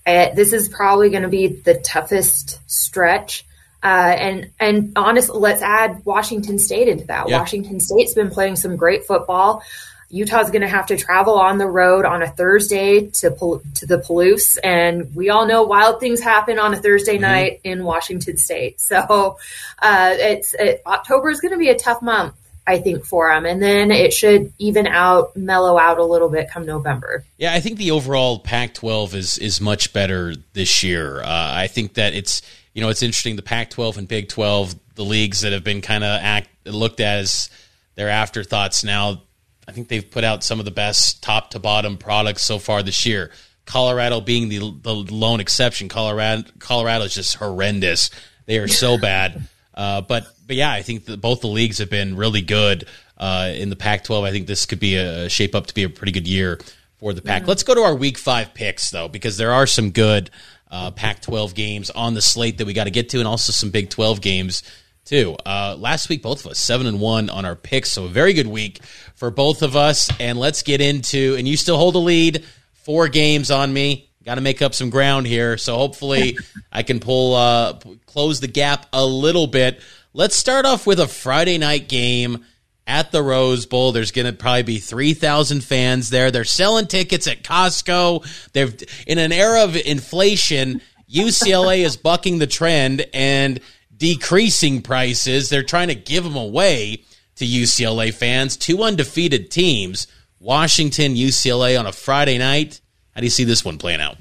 uh, 0.05 0.33
this 0.33 0.53
is 0.53 0.69
probably 0.69 1.09
going 1.09 1.23
to 1.23 1.29
be 1.29 1.47
the 1.47 1.75
toughest 1.75 2.59
stretch. 2.67 3.45
Uh, 3.83 4.15
and 4.17 4.51
and 4.59 4.93
honestly, 4.95 5.37
let's 5.37 5.61
add 5.61 6.03
Washington 6.05 6.57
State 6.57 6.87
into 6.87 7.05
that. 7.05 7.29
Yeah. 7.29 7.39
Washington 7.39 7.79
State's 7.79 8.13
been 8.13 8.31
playing 8.31 8.55
some 8.55 8.75
great 8.77 9.05
football. 9.05 9.61
Utah's 10.09 10.49
going 10.49 10.61
to 10.61 10.67
have 10.67 10.87
to 10.87 10.97
travel 10.97 11.33
on 11.33 11.57
the 11.57 11.67
road 11.67 12.05
on 12.05 12.21
a 12.21 12.27
Thursday 12.27 13.07
to 13.07 13.61
to 13.75 13.85
the 13.85 13.97
Palouse, 13.97 14.57
and 14.63 15.13
we 15.15 15.29
all 15.29 15.45
know 15.45 15.63
wild 15.63 15.99
things 15.99 16.21
happen 16.21 16.59
on 16.59 16.73
a 16.73 16.77
Thursday 16.77 17.15
mm-hmm. 17.15 17.21
night 17.21 17.61
in 17.63 17.83
Washington 17.83 18.37
State. 18.37 18.79
So 18.79 19.37
uh, 19.79 20.15
it's 20.17 20.53
it, 20.53 20.81
October 20.85 21.29
is 21.29 21.41
going 21.41 21.53
to 21.53 21.57
be 21.57 21.69
a 21.69 21.77
tough 21.77 22.01
month, 22.01 22.35
I 22.67 22.79
think, 22.79 23.05
for 23.05 23.29
them, 23.29 23.45
and 23.45 23.61
then 23.61 23.91
it 23.91 24.13
should 24.13 24.51
even 24.57 24.87
out, 24.87 25.35
mellow 25.37 25.77
out 25.77 25.99
a 25.99 26.03
little 26.03 26.29
bit 26.29 26.49
come 26.49 26.65
November. 26.65 27.23
Yeah, 27.37 27.53
I 27.53 27.59
think 27.59 27.77
the 27.77 27.91
overall 27.91 28.39
Pac-12 28.39 29.13
is 29.13 29.37
is 29.37 29.61
much 29.61 29.93
better 29.93 30.35
this 30.53 30.83
year. 30.83 31.21
Uh, 31.21 31.25
I 31.27 31.67
think 31.67 31.93
that 31.95 32.13
it's 32.13 32.41
you 32.73 32.81
know 32.81 32.89
it's 32.89 33.03
interesting 33.03 33.35
the 33.35 33.41
Pac-12 33.41 33.97
and 33.97 34.07
Big 34.07 34.29
12, 34.29 34.75
the 34.95 35.05
leagues 35.05 35.41
that 35.41 35.53
have 35.53 35.63
been 35.63 35.81
kind 35.81 36.03
of 36.03 36.19
act 36.21 36.49
looked 36.65 36.99
at 36.99 37.19
as 37.19 37.49
their 37.95 38.09
afterthoughts 38.09 38.83
now 38.83 39.21
I 39.67 39.71
think 39.71 39.87
they've 39.87 40.09
put 40.09 40.23
out 40.23 40.43
some 40.43 40.59
of 40.59 40.65
the 40.65 40.71
best 40.71 41.23
top 41.23 41.51
to 41.51 41.59
bottom 41.59 41.97
products 41.97 42.43
so 42.43 42.59
far 42.59 42.83
this 42.83 43.05
year. 43.05 43.31
Colorado 43.65 44.21
being 44.21 44.49
the 44.49 44.59
the 44.59 44.93
lone 44.93 45.39
exception. 45.39 45.89
Colorado 45.89 46.43
Colorado 46.59 47.05
is 47.05 47.13
just 47.13 47.35
horrendous. 47.35 48.11
They 48.45 48.59
are 48.59 48.67
so 48.67 48.97
bad. 49.01 49.47
Uh, 49.75 50.01
but 50.01 50.27
but 50.47 50.55
yeah, 50.55 50.71
I 50.71 50.81
think 50.81 51.05
that 51.05 51.21
both 51.21 51.41
the 51.41 51.47
leagues 51.47 51.79
have 51.79 51.89
been 51.89 52.15
really 52.15 52.41
good 52.41 52.87
uh, 53.17 53.51
in 53.53 53.69
the 53.69 53.75
Pac-12. 53.75 54.23
I 54.23 54.31
think 54.31 54.47
this 54.47 54.65
could 54.65 54.79
be 54.79 54.95
a 54.95 55.29
shape 55.29 55.55
up 55.55 55.67
to 55.67 55.73
be 55.73 55.83
a 55.83 55.89
pretty 55.89 56.11
good 56.11 56.27
year 56.27 56.59
for 56.97 57.13
the 57.13 57.21
Pac. 57.21 57.41
Mm-hmm. 57.41 57.49
Let's 57.49 57.63
go 57.63 57.75
to 57.75 57.81
our 57.81 57.95
Week 57.95 58.17
Five 58.17 58.53
picks 58.53 58.89
though, 58.91 59.07
because 59.07 59.37
there 59.37 59.51
are 59.51 59.67
some 59.67 59.91
good 59.91 60.29
uh, 60.71 60.91
Pac-12 60.91 61.53
games 61.53 61.89
on 61.89 62.13
the 62.13 62.21
slate 62.21 62.57
that 62.57 62.67
we 62.67 62.73
got 62.73 62.85
to 62.85 62.91
get 62.91 63.09
to, 63.09 63.19
and 63.19 63.27
also 63.27 63.51
some 63.51 63.69
Big 63.69 63.89
12 63.89 64.21
games 64.21 64.63
too. 65.03 65.35
Uh, 65.45 65.75
last 65.77 66.09
week, 66.09 66.21
both 66.21 66.45
of 66.45 66.51
us 66.51 66.59
seven 66.59 66.87
and 66.87 66.99
one 66.99 67.29
on 67.29 67.45
our 67.45 67.55
picks, 67.55 67.91
so 67.91 68.05
a 68.05 68.09
very 68.09 68.33
good 68.33 68.47
week 68.47 68.83
for 69.15 69.29
both 69.29 69.61
of 69.61 69.75
us. 69.75 70.09
And 70.19 70.37
let's 70.39 70.63
get 70.63 70.81
into. 70.81 71.35
And 71.37 71.47
you 71.47 71.57
still 71.57 71.77
hold 71.77 71.95
a 71.95 71.99
lead, 71.99 72.43
four 72.73 73.07
games 73.07 73.51
on 73.51 73.71
me. 73.71 74.09
Got 74.25 74.35
to 74.35 74.41
make 74.41 74.63
up 74.63 74.73
some 74.73 74.89
ground 74.89 75.27
here, 75.27 75.55
so 75.55 75.77
hopefully 75.77 76.39
I 76.71 76.81
can 76.81 76.99
pull 76.99 77.35
uh, 77.35 77.73
close 78.07 78.39
the 78.39 78.47
gap 78.47 78.87
a 78.91 79.05
little 79.05 79.45
bit. 79.45 79.79
Let's 80.13 80.35
start 80.35 80.65
off 80.65 80.87
with 80.87 80.99
a 80.99 81.07
Friday 81.07 81.59
night 81.59 81.87
game 81.87 82.43
at 82.87 83.11
the 83.11 83.21
Rose 83.21 83.67
Bowl. 83.67 83.91
There's 83.91 84.11
going 84.11 84.25
to 84.25 84.33
probably 84.33 84.63
be 84.63 84.79
3,000 84.79 85.63
fans 85.63 86.09
there. 86.09 86.31
They're 86.31 86.43
selling 86.43 86.87
tickets 86.87 87.27
at 87.27 87.43
Costco. 87.43 88.51
They've 88.53 88.75
in 89.05 89.19
an 89.19 89.31
era 89.31 89.63
of 89.63 89.75
inflation, 89.75 90.81
UCLA 91.07 91.85
is 91.85 91.95
bucking 91.95 92.39
the 92.39 92.47
trend 92.47 93.05
and 93.13 93.59
decreasing 93.95 94.81
prices. 94.81 95.49
They're 95.49 95.61
trying 95.61 95.89
to 95.89 95.95
give 95.95 96.23
them 96.23 96.35
away 96.35 97.03
to 97.35 97.45
UCLA 97.45 98.11
fans. 98.11 98.57
Two 98.57 98.81
undefeated 98.81 99.51
teams, 99.51 100.07
Washington, 100.39 101.13
UCLA 101.13 101.79
on 101.79 101.85
a 101.85 101.91
Friday 101.91 102.39
night. 102.39 102.81
How 103.15 103.21
do 103.21 103.25
you 103.25 103.31
see 103.31 103.45
this 103.45 103.63
one 103.63 103.77
playing 103.77 104.01
out? 104.01 104.17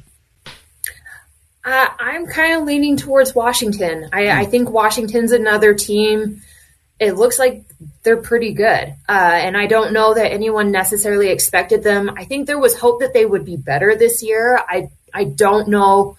Uh, 1.65 1.87
I'm 1.99 2.27
kind 2.27 2.61
of 2.61 2.65
leaning 2.65 2.97
towards 2.97 3.35
Washington. 3.35 4.11
I, 4.13 4.31
I, 4.31 4.45
think 4.45 4.71
Washington's 4.71 5.33
another 5.33 5.75
team. 5.75 6.43
It 7.01 7.13
looks 7.13 7.39
like 7.39 7.65
they're 8.03 8.19
pretty 8.19 8.53
good. 8.53 8.95
Uh, 9.09 9.13
and 9.35 9.57
I 9.57 9.67
don't 9.67 9.95
know 9.95 10.13
that 10.13 10.31
anyone 10.31 10.71
necessarily 10.71 11.31
expected 11.31 11.83
them. 11.83 12.11
I 12.17 12.25
think 12.25 12.47
there 12.47 12.59
was 12.59 12.79
hope 12.79 13.01
that 13.01 13.15
they 13.15 13.25
would 13.25 13.47
be 13.47 13.57
better 13.57 13.97
this 13.97 14.23
year. 14.23 14.59
I, 14.59 14.91
I 15.13 15.25
don't 15.25 15.69
know 15.69 16.19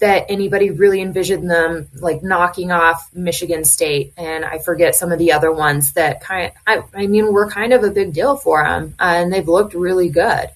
that 0.00 0.26
anybody 0.30 0.70
really 0.70 1.00
envisioned 1.00 1.50
them 1.50 1.88
like 1.94 2.22
knocking 2.22 2.72
off 2.72 3.10
Michigan 3.14 3.64
State, 3.64 4.14
and 4.16 4.44
I 4.44 4.58
forget 4.58 4.94
some 4.94 5.12
of 5.12 5.18
the 5.18 5.32
other 5.32 5.52
ones 5.52 5.92
that 5.94 6.20
kind. 6.20 6.52
Of, 6.66 6.84
I, 6.94 7.02
I 7.02 7.06
mean, 7.06 7.32
were 7.32 7.50
kind 7.50 7.72
of 7.72 7.84
a 7.84 7.90
big 7.90 8.12
deal 8.12 8.36
for 8.36 8.64
them, 8.64 8.94
uh, 8.98 9.04
and 9.04 9.32
they've 9.32 9.48
looked 9.48 9.74
really 9.74 10.08
good. 10.08 10.48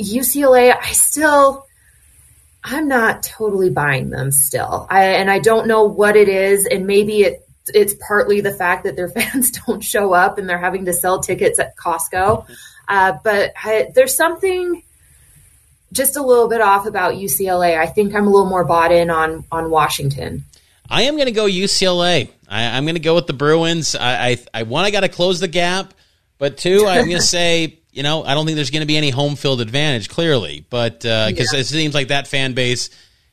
UCLA, 0.00 0.74
I 0.76 0.92
still, 0.92 1.66
I'm 2.64 2.88
not 2.88 3.22
totally 3.22 3.70
buying 3.70 4.10
them 4.10 4.30
still, 4.30 4.86
I, 4.90 5.04
and 5.04 5.30
I 5.30 5.38
don't 5.38 5.66
know 5.66 5.84
what 5.84 6.16
it 6.16 6.28
is, 6.28 6.66
and 6.66 6.86
maybe 6.86 7.22
it 7.22 7.46
it's 7.72 7.94
partly 8.06 8.40
the 8.40 8.52
fact 8.52 8.84
that 8.84 8.96
their 8.96 9.08
fans 9.16 9.50
don't 9.50 9.82
show 9.82 10.12
up 10.12 10.38
and 10.38 10.48
they're 10.48 10.58
having 10.58 10.86
to 10.86 10.92
sell 10.92 11.20
tickets 11.20 11.58
at 11.58 11.76
Costco. 11.76 12.46
Uh, 12.88 13.18
but 13.22 13.52
I, 13.62 13.90
there's 13.94 14.16
something 14.16 14.82
just 15.92 16.16
a 16.16 16.22
little 16.22 16.48
bit 16.48 16.60
off 16.60 16.86
about 16.86 17.14
UCLA. 17.14 17.78
I 17.78 17.86
think 17.86 18.14
I'm 18.14 18.26
a 18.26 18.30
little 18.30 18.48
more 18.48 18.64
bought 18.64 18.92
in 18.92 19.10
on 19.10 19.44
on 19.50 19.70
Washington. 19.70 20.44
I 20.88 21.02
am 21.02 21.14
going 21.14 21.26
to 21.26 21.32
go 21.32 21.46
UCLA. 21.46 22.30
I, 22.48 22.62
am 22.62 22.84
going 22.84 22.96
to 22.96 23.00
go 23.00 23.14
with 23.14 23.28
the 23.28 23.32
Bruins. 23.32 23.94
I, 23.94 24.30
I, 24.30 24.36
I 24.52 24.62
one, 24.64 24.84
I 24.84 24.90
got 24.90 25.00
to 25.00 25.08
close 25.08 25.38
the 25.38 25.48
gap, 25.48 25.94
but 26.38 26.56
two, 26.58 26.84
I'm 26.86 27.04
going 27.04 27.16
to 27.16 27.22
say, 27.22 27.78
you 27.92 28.02
know, 28.02 28.22
I 28.24 28.34
don't 28.34 28.46
think 28.46 28.56
there's 28.56 28.70
going 28.70 28.82
to 28.82 28.86
be 28.86 28.96
any 28.96 29.10
home 29.10 29.36
field 29.36 29.60
advantage, 29.60 30.08
clearly, 30.08 30.64
but 30.70 31.00
because 31.00 31.52
uh, 31.52 31.56
yeah. 31.56 31.60
it 31.60 31.66
seems 31.66 31.94
like 31.94 32.08
that 32.08 32.28
fan 32.28 32.52
base 32.54 32.90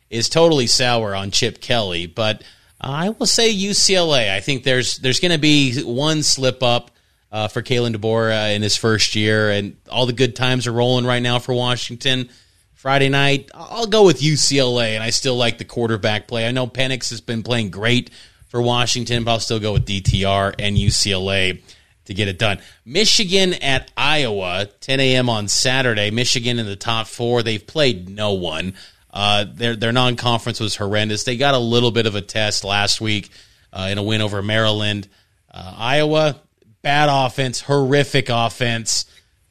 is 0.09 0.29
totally 0.29 0.67
sour 0.67 1.13
on 1.13 1.31
Chip 1.31 1.61
Kelly. 1.61 2.07
But 2.07 2.41
uh, 2.81 2.87
I 2.87 3.09
will 3.09 3.25
say 3.25 3.53
UCLA. 3.53 4.31
I 4.31 4.39
think 4.39 4.63
there's 4.63 4.97
there's 4.97 5.19
going 5.19 5.31
to 5.31 5.37
be 5.37 5.81
one 5.83 6.23
slip 6.23 6.63
up. 6.63 6.91
Uh, 7.29 7.49
for 7.49 7.61
Kalen 7.61 7.93
DeBoer 7.93 8.31
uh, 8.31 8.55
in 8.55 8.61
his 8.61 8.77
first 8.77 9.13
year, 9.13 9.49
and 9.49 9.75
all 9.91 10.05
the 10.05 10.13
good 10.13 10.33
times 10.33 10.65
are 10.65 10.71
rolling 10.71 11.05
right 11.05 11.21
now 11.21 11.39
for 11.39 11.53
Washington. 11.53 12.29
Friday 12.73 13.09
night, 13.09 13.51
I'll 13.53 13.85
go 13.85 14.05
with 14.05 14.21
UCLA, 14.21 14.91
and 14.91 15.03
I 15.03 15.09
still 15.09 15.35
like 15.35 15.57
the 15.57 15.65
quarterback 15.65 16.29
play. 16.29 16.47
I 16.47 16.51
know 16.51 16.67
Penix 16.67 17.09
has 17.09 17.19
been 17.19 17.43
playing 17.43 17.69
great 17.69 18.11
for 18.47 18.61
Washington, 18.61 19.25
but 19.25 19.31
I'll 19.31 19.39
still 19.41 19.59
go 19.59 19.73
with 19.73 19.85
DTR 19.85 20.55
and 20.57 20.77
UCLA 20.77 21.61
to 22.07 22.13
get 22.13 22.27
it 22.27 22.39
done. 22.39 22.59
Michigan 22.85 23.53
at 23.55 23.91
Iowa, 23.95 24.67
10 24.81 24.99
a.m. 24.99 25.29
on 25.29 25.47
Saturday. 25.47 26.09
Michigan 26.09 26.59
in 26.59 26.65
the 26.65 26.75
top 26.75 27.07
four. 27.07 27.43
They've 27.43 27.65
played 27.65 28.09
no 28.09 28.33
one. 28.33 28.73
Uh, 29.11 29.45
their 29.51 29.75
their 29.75 29.91
non 29.91 30.15
conference 30.15 30.59
was 30.59 30.75
horrendous. 30.75 31.23
They 31.23 31.37
got 31.37 31.53
a 31.53 31.59
little 31.59 31.91
bit 31.91 32.05
of 32.05 32.15
a 32.15 32.21
test 32.21 32.63
last 32.63 32.99
week 33.01 33.29
uh, 33.71 33.87
in 33.91 33.97
a 33.97 34.03
win 34.03 34.21
over 34.21 34.41
Maryland. 34.41 35.07
Uh, 35.49 35.73
Iowa, 35.77 36.39
bad 36.81 37.09
offense, 37.09 37.61
horrific 37.61 38.29
offense. 38.29 39.05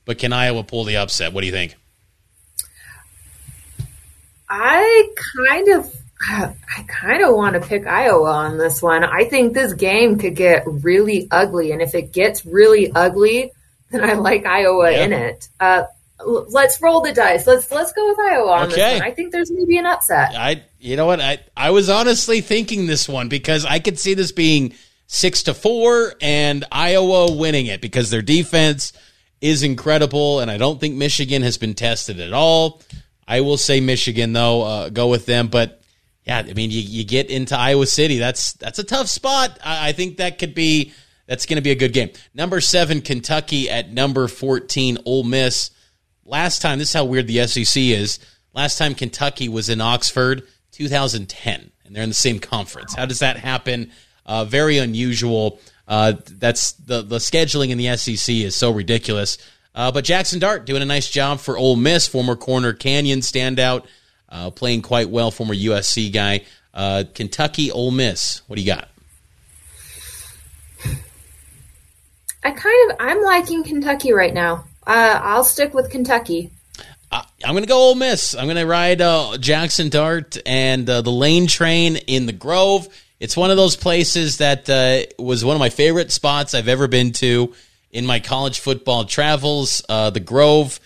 But 0.05 0.19
can 0.19 0.33
Iowa 0.33 0.62
pull 0.62 0.85
the 0.85 0.99
upset? 0.99 1.33
What 1.33 1.40
do 1.40 1.47
you 1.47 1.53
think? 1.53 1.75
I 4.49 5.09
kind 5.37 5.69
of 5.77 5.92
I 6.29 6.85
kind 6.88 7.22
of 7.22 7.35
want 7.35 7.55
to 7.55 7.66
pick 7.66 7.87
Iowa 7.87 8.31
on 8.31 8.59
this 8.59 8.81
one. 8.81 9.05
I 9.05 9.24
think 9.24 9.55
this 9.55 9.74
game 9.74 10.18
could 10.18 10.35
get 10.35 10.64
really 10.66 11.29
ugly, 11.31 11.72
and 11.72 11.83
if 11.83 11.94
it 11.94 12.12
gets 12.12 12.46
really 12.46 12.90
ugly, 12.92 13.52
then 13.90 14.02
I 14.02 14.14
like 14.14 14.46
Iowa 14.46 14.92
in 14.92 15.12
it. 15.12 15.48
Uh, 15.61 15.85
let's 16.24 16.81
roll 16.81 17.00
the 17.00 17.12
dice. 17.12 17.46
Let's 17.46 17.70
let's 17.70 17.92
go 17.92 18.09
with 18.09 18.18
Iowa 18.18 18.50
on 18.50 18.66
okay. 18.66 18.76
this 18.76 19.00
one. 19.00 19.02
I 19.02 19.11
think 19.12 19.33
there's 19.33 19.50
maybe 19.50 19.79
an 19.79 19.87
upset. 19.87 20.35
I 20.35 20.62
you 20.79 20.96
know 20.96 21.07
what 21.07 21.20
I 21.20 21.38
I 21.57 21.70
was 21.70 21.88
honestly 21.88 22.40
thinking 22.40 22.87
this 22.87 23.09
one 23.09 23.29
because 23.29 23.64
I 23.64 23.79
could 23.79 23.98
see 23.98 24.14
this 24.14 24.33
being 24.33 24.74
six 25.07 25.44
to 25.44 25.55
four 25.55 26.14
and 26.20 26.64
Iowa 26.72 27.33
winning 27.37 27.66
it 27.66 27.81
because 27.81 28.11
their 28.11 28.22
defense 28.22 28.92
is 29.40 29.62
incredible, 29.62 30.40
and 30.40 30.50
I 30.50 30.57
don't 30.57 30.81
think 30.81 30.96
Michigan 30.96 31.42
has 31.42 31.59
been 31.59 31.74
tested 31.74 32.20
at 32.20 32.33
all. 32.33 32.81
I 33.29 33.42
will 33.42 33.59
say 33.59 33.81
Michigan 33.81 34.33
though. 34.33 34.62
Uh, 34.62 34.88
go 34.88 35.09
with 35.09 35.26
them, 35.26 35.48
but 35.48 35.83
yeah, 36.27 36.39
I 36.39 36.53
mean, 36.55 36.71
you, 36.71 36.81
you 36.81 37.05
get 37.05 37.31
into 37.31 37.57
Iowa 37.57 37.87
City. 37.87 38.19
That's 38.19 38.55
that's 38.55 38.79
a 38.79 38.85
tough 38.85 39.09
spot. 39.09 39.59
I, 39.65 39.91
I 39.91 39.93
think 39.93 40.17
that 40.17 40.39
could 40.39 40.55
be 40.55 40.93
that's 41.27 41.47
going 41.47 41.57
to 41.57 41.62
be 41.62 41.71
a 41.71 41.77
good 41.77 41.93
game. 41.93 42.11
Number 42.35 42.61
seven, 42.61 43.01
Kentucky 43.01 43.71
at 43.71 43.93
number 43.93 44.27
fourteen, 44.27 44.99
Ole 45.05 45.23
Miss. 45.23 45.71
Last 46.25 46.61
time, 46.61 46.81
this 46.81 46.89
is 46.89 46.95
how 46.95 47.05
weird 47.05 47.29
the 47.29 47.47
SEC 47.47 47.81
is. 47.81 48.19
Last 48.53 48.79
time 48.79 48.95
Kentucky 48.95 49.49
was 49.49 49.69
in 49.69 49.81
Oxford, 49.81 50.43
2010, 50.73 51.71
and 51.85 51.95
they're 51.95 52.03
in 52.03 52.09
the 52.09 52.15
same 52.15 52.41
conference. 52.41 52.95
How 52.95 53.07
does 53.07 53.21
that 53.21 53.37
happen? 53.37 53.93
Uh, 54.25 54.45
very 54.45 54.79
unusual. 54.79 55.61
Uh, 55.87 56.15
that's 56.27 56.73
the 56.73 57.03
the 57.03 57.19
scheduling 57.19 57.71
in 57.71 57.79
the 57.79 57.97
SEC 57.97 58.35
is 58.35 58.57
so 58.57 58.73
ridiculous. 58.73 59.39
Uh, 59.77 59.93
but 59.93 60.05
Jackson 60.05 60.41
Dart 60.41 60.65
doing 60.65 60.83
a 60.83 60.87
nice 60.87 61.09
job 61.09 61.39
for 61.39 61.57
Ole 61.57 61.77
Miss, 61.77 62.09
former 62.09 62.35
corner 62.35 62.73
Canyon 62.73 63.21
standout, 63.21 63.87
uh, 64.29 64.51
playing 64.51 64.83
quite 64.83 65.11
well, 65.11 65.31
former 65.31 65.55
USC 65.55 66.12
guy. 66.12 66.43
Uh, 66.75 67.05
Kentucky, 67.15 67.71
Ole 67.71 67.91
Miss. 67.91 68.43
What 68.47 68.57
do 68.57 68.62
you 68.62 68.67
got? 68.67 68.89
I 72.45 72.51
kind 72.51 72.91
of 72.91 72.97
I'm 73.01 73.23
liking 73.23 73.65
Kentucky 73.65 74.12
right 74.12 74.33
now. 74.33 74.65
Uh, 74.87 75.21
I'll 75.23 75.45
stick 75.45 75.75
with 75.75 75.91
Kentucky. 75.91 76.51
Uh, 77.11 77.23
I'm 77.45 77.53
going 77.53 77.65
to 77.65 77.69
go 77.69 77.79
Ole 77.79 77.95
Miss. 77.95 78.35
I'm 78.35 78.45
going 78.45 78.57
to 78.57 78.67
ride 78.67 79.01
uh, 79.01 79.37
Jackson 79.39 79.89
Dart 79.89 80.37
and 80.47 80.87
the 80.87 81.03
Lane 81.03 81.47
Train 81.47 81.97
in 81.97 82.27
the 82.27 82.33
Grove. 82.33 82.89
It's 83.19 83.37
one 83.37 83.51
of 83.51 83.57
those 83.57 83.75
places 83.75 84.39
that 84.39 84.69
was 85.19 85.45
one 85.45 85.57
of 85.57 85.61
my 85.61 85.71
favorite 85.71 86.12
spots 86.12 86.55
I've 86.55 86.69
ever 86.69 86.87
been 86.87 87.12
to 87.12 87.55
in 87.91 88.05
my 88.05 88.21
college 88.21 88.61
football 88.61 89.07
travels. 89.07 89.83
Uh, 89.89 90.11
the 90.11 90.21
Grove 90.21 90.79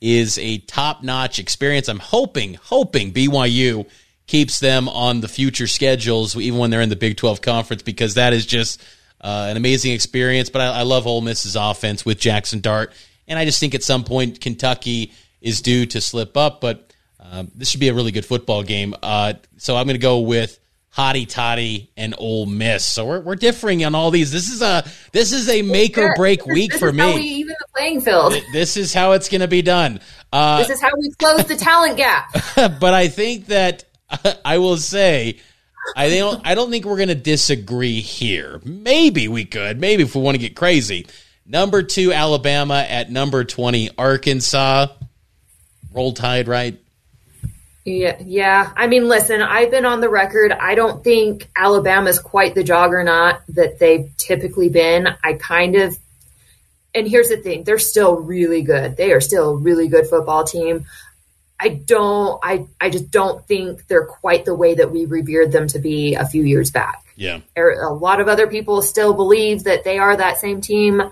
is 0.00 0.38
a 0.38 0.58
top 0.58 1.02
notch 1.02 1.38
experience. 1.38 1.88
I'm 1.88 1.98
hoping, 1.98 2.54
hoping 2.54 3.12
BYU 3.12 3.88
keeps 4.26 4.60
them 4.60 4.88
on 4.88 5.20
the 5.20 5.28
future 5.28 5.66
schedules, 5.66 6.36
even 6.36 6.58
when 6.58 6.70
they're 6.70 6.80
in 6.80 6.88
the 6.88 6.96
Big 6.96 7.16
12 7.16 7.40
conference, 7.40 7.82
because 7.82 8.14
that 8.14 8.32
is 8.32 8.46
just 8.46 8.80
uh, 9.20 9.46
an 9.50 9.56
amazing 9.56 9.92
experience. 9.92 10.50
But 10.50 10.62
I, 10.62 10.80
I 10.80 10.82
love 10.82 11.06
Ole 11.06 11.20
Miss's 11.20 11.56
offense 11.56 12.04
with 12.04 12.20
Jackson 12.20 12.60
Dart, 12.60 12.92
and 13.26 13.38
I 13.38 13.44
just 13.44 13.58
think 13.58 13.74
at 13.74 13.82
some 13.82 14.04
point 14.04 14.40
Kentucky 14.40 15.12
is 15.40 15.62
due 15.62 15.86
to 15.86 16.00
slip 16.00 16.36
up. 16.36 16.60
But 16.60 16.92
um, 17.20 17.50
this 17.54 17.68
should 17.68 17.80
be 17.80 17.88
a 17.88 17.94
really 17.94 18.12
good 18.12 18.24
football 18.24 18.62
game. 18.62 18.94
Uh, 19.02 19.34
so 19.56 19.76
I'm 19.76 19.86
going 19.86 19.94
to 19.94 19.98
go 19.98 20.20
with 20.20 20.58
Hottie 20.98 21.28
Toddy 21.28 21.92
and 21.96 22.12
Ole 22.18 22.46
Miss. 22.46 22.84
So 22.84 23.06
we're, 23.06 23.20
we're 23.20 23.36
differing 23.36 23.84
on 23.84 23.94
all 23.94 24.10
these. 24.10 24.32
This 24.32 24.50
is 24.50 24.62
a 24.62 24.84
this 25.12 25.32
is 25.32 25.48
a 25.48 25.62
make 25.62 25.96
or 25.96 26.12
break 26.16 26.44
week 26.44 26.72
this 26.72 26.80
for 26.80 26.92
me. 26.92 27.14
we 27.14 27.22
even 27.22 27.54
the 27.56 27.66
playing 27.76 28.00
field. 28.00 28.34
This 28.52 28.76
is 28.76 28.92
how 28.92 29.12
it's 29.12 29.28
going 29.28 29.42
to 29.42 29.48
be 29.48 29.62
done. 29.62 30.00
Uh, 30.32 30.58
this 30.58 30.70
is 30.70 30.82
how 30.82 30.90
we 30.98 31.10
close 31.12 31.44
the 31.44 31.54
talent 31.54 31.98
gap. 31.98 32.32
but 32.80 32.94
I 32.94 33.06
think 33.06 33.46
that 33.46 33.84
I 34.44 34.58
will 34.58 34.76
say. 34.76 35.38
I 35.96 36.10
don't. 36.10 36.44
I 36.44 36.56
don't 36.56 36.70
think 36.70 36.84
we're 36.84 36.96
going 36.96 37.08
to 37.08 37.14
disagree 37.14 38.00
here. 38.00 38.60
Maybe 38.64 39.28
we 39.28 39.44
could. 39.44 39.80
Maybe 39.80 40.02
if 40.02 40.16
we 40.16 40.20
want 40.20 40.34
to 40.34 40.40
get 40.40 40.56
crazy. 40.56 41.06
Number 41.46 41.82
two, 41.84 42.12
Alabama 42.12 42.84
at 42.86 43.08
number 43.08 43.44
twenty, 43.44 43.88
Arkansas. 43.96 44.88
Roll 45.94 46.12
Tide, 46.12 46.48
right? 46.48 46.78
Yeah, 47.88 48.16
yeah. 48.20 48.72
I 48.76 48.86
mean, 48.86 49.08
listen, 49.08 49.40
I've 49.40 49.70
been 49.70 49.86
on 49.86 50.00
the 50.00 50.10
record. 50.10 50.52
I 50.52 50.74
don't 50.74 51.02
think 51.02 51.48
Alabama's 51.56 52.18
quite 52.18 52.54
the 52.54 52.62
juggernaut 52.62 53.36
that 53.50 53.78
they've 53.78 54.14
typically 54.18 54.68
been. 54.68 55.08
I 55.24 55.34
kind 55.34 55.74
of, 55.74 55.96
and 56.94 57.08
here's 57.08 57.30
the 57.30 57.38
thing: 57.38 57.64
they're 57.64 57.78
still 57.78 58.16
really 58.16 58.62
good. 58.62 58.96
They 58.96 59.12
are 59.12 59.22
still 59.22 59.50
a 59.50 59.56
really 59.56 59.88
good 59.88 60.06
football 60.06 60.44
team. 60.44 60.86
I 61.60 61.70
don't, 61.70 62.38
I, 62.42 62.66
I 62.80 62.90
just 62.90 63.10
don't 63.10 63.44
think 63.46 63.88
they're 63.88 64.06
quite 64.06 64.44
the 64.44 64.54
way 64.54 64.74
that 64.74 64.92
we 64.92 65.06
revered 65.06 65.50
them 65.50 65.66
to 65.68 65.80
be 65.80 66.14
a 66.14 66.26
few 66.26 66.44
years 66.44 66.70
back. 66.70 67.04
Yeah, 67.16 67.40
er, 67.56 67.72
a 67.80 67.92
lot 67.92 68.20
of 68.20 68.28
other 68.28 68.46
people 68.46 68.82
still 68.82 69.14
believe 69.14 69.64
that 69.64 69.82
they 69.82 69.98
are 69.98 70.14
that 70.14 70.38
same 70.38 70.60
team. 70.60 71.02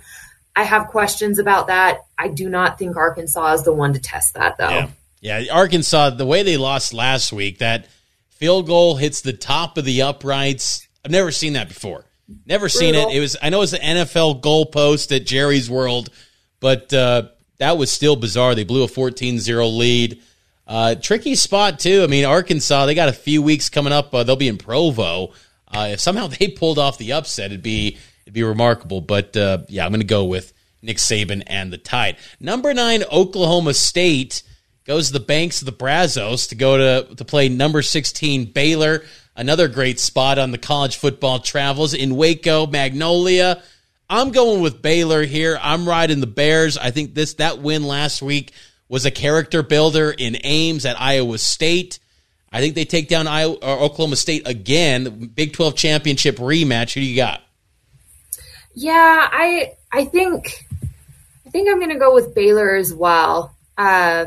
I 0.55 0.63
have 0.63 0.89
questions 0.89 1.39
about 1.39 1.69
that. 1.69 2.05
I 2.19 2.29
do 2.29 2.49
not 2.49 2.79
think 2.79 2.97
Arkansas 2.97 3.55
is 3.55 3.63
the 3.65 3.73
one 3.73 3.95
to 3.95 3.99
test 3.99 4.35
that, 4.35 4.59
though. 4.59 4.69
Yeah. 4.69 4.89
Yeah, 5.21 5.45
Arkansas, 5.53 6.11
the 6.11 6.27
way 6.27 6.43
they 6.43 6.57
lost 6.57 6.93
last 6.93 7.33
week, 7.33 7.59
that 7.59 7.89
field 8.29 8.67
goal 8.67 8.97
hits 8.97 9.23
the 9.23 9.33
top 9.33 9.79
of 9.79 9.85
the 9.85 10.03
uprights. 10.03 10.87
I've 11.05 11.11
never 11.11 11.31
seen 11.31 11.55
that 11.55 11.69
before. 11.69 12.05
Never 12.45 12.69
seen 12.69 12.95
it. 12.95 13.09
It 13.15 13.21
was 13.21 13.37
I 13.41 13.51
know 13.51 13.63
it's 13.63 13.73
the 13.73 13.79
NFL 13.79 14.43
goalpost 14.43 15.15
at 15.15 15.27
Jerry's 15.27 15.71
World, 15.71 16.11
but 16.59 16.93
uh, 16.93 17.29
that 17.59 17.79
was 17.79 17.91
still 17.93 18.17
bizarre. 18.17 18.55
They 18.55 18.65
blew 18.65 18.83
a 18.83 18.89
14-0 18.89 19.77
lead. 19.77 20.21
Uh, 20.67 20.97
tricky 20.97 21.37
spot 21.37 21.79
too. 21.79 22.03
I 22.03 22.09
mean, 22.09 22.25
Arkansas, 22.25 22.87
they 22.87 22.97
got 22.97 23.09
a 23.09 23.13
few 23.13 23.43
weeks 23.43 23.69
coming 23.69 23.93
up. 23.93 24.13
Uh, 24.13 24.25
they'll 24.25 24.35
be 24.35 24.49
in 24.49 24.59
Provo. 24.59 25.33
Uh, 25.69 25.89
if 25.93 26.01
somehow 26.01 26.27
they 26.39 26.49
pulled 26.49 26.79
off 26.79 26.99
the 26.99 27.13
upset, 27.13 27.47
it'd 27.53 27.63
be 27.63 27.97
it'd 28.25 28.35
be 28.35 28.43
remarkable. 28.43 29.01
But 29.01 29.37
uh, 29.37 29.59
yeah, 29.69 29.85
I'm 29.85 29.93
going 29.93 30.01
to 30.01 30.07
go 30.07 30.25
with 30.25 30.53
Nick 30.83 30.97
Saban 30.97 31.45
and 31.47 31.73
the 31.73 31.79
Tide. 31.79 32.17
Number 32.41 32.75
nine, 32.75 33.05
Oklahoma 33.13 33.75
State 33.75 34.43
goes 34.87 35.09
to 35.09 35.13
the 35.13 35.21
banks 35.21 35.61
of 35.61 35.67
the 35.67 35.73
Brazos 35.73 36.49
to 36.49 36.55
go 36.55 36.77
to, 36.77 37.15
to 37.17 37.25
play 37.25 37.49
number 37.49 37.83
16 37.83 38.47
Baylor. 38.47 39.05
Another 39.35 39.69
great 39.69 40.01
spot 40.01 40.39
on 40.39 40.51
the 40.51 40.59
college 40.59 40.97
football 40.97 41.41
travels 41.41 41.93
in 41.93 42.17
Waco, 42.17 42.67
Magnolia. 42.67 43.63
I'm 44.09 44.31
going 44.31 44.63
with 44.63 44.81
Baylor 44.81 45.25
here. 45.25 45.59
I'm 45.61 45.89
riding 45.89 46.21
the 46.21 46.27
Bears. 46.27 46.79
I 46.79 46.91
think 46.91 47.15
this 47.15 47.35
that 47.35 47.59
win 47.59 47.83
last 47.83 48.23
week 48.23 48.53
was 48.89 49.05
a 49.05 49.11
character 49.11 49.63
builder 49.63 50.15
in 50.17 50.39
Ames 50.45 50.87
at 50.87 51.01
Iowa 51.01 51.39
State. 51.39 51.99
I 52.53 52.61
think 52.61 52.77
they 52.77 52.85
take 52.85 53.09
down 53.09 53.27
Iowa, 53.27 53.57
Oklahoma 53.61 54.17
State 54.17 54.47
again. 54.47 55.33
Big 55.35 55.53
12 55.53 55.75
championship 55.75 56.37
rematch. 56.37 56.95
Who 56.95 57.01
do 57.01 57.07
you 57.07 57.17
got? 57.17 57.43
Yeah, 58.75 59.29
I 59.33 59.73
I 59.93 60.05
think 60.05 60.65
I 61.47 61.51
think 61.51 61.69
I'm 61.69 61.79
going 61.79 61.91
to 61.91 61.99
go 61.99 62.15
with 62.15 62.35
Baylor 62.35 62.77
as 62.77 62.95
well. 62.95 63.55
Uh, 63.77 64.27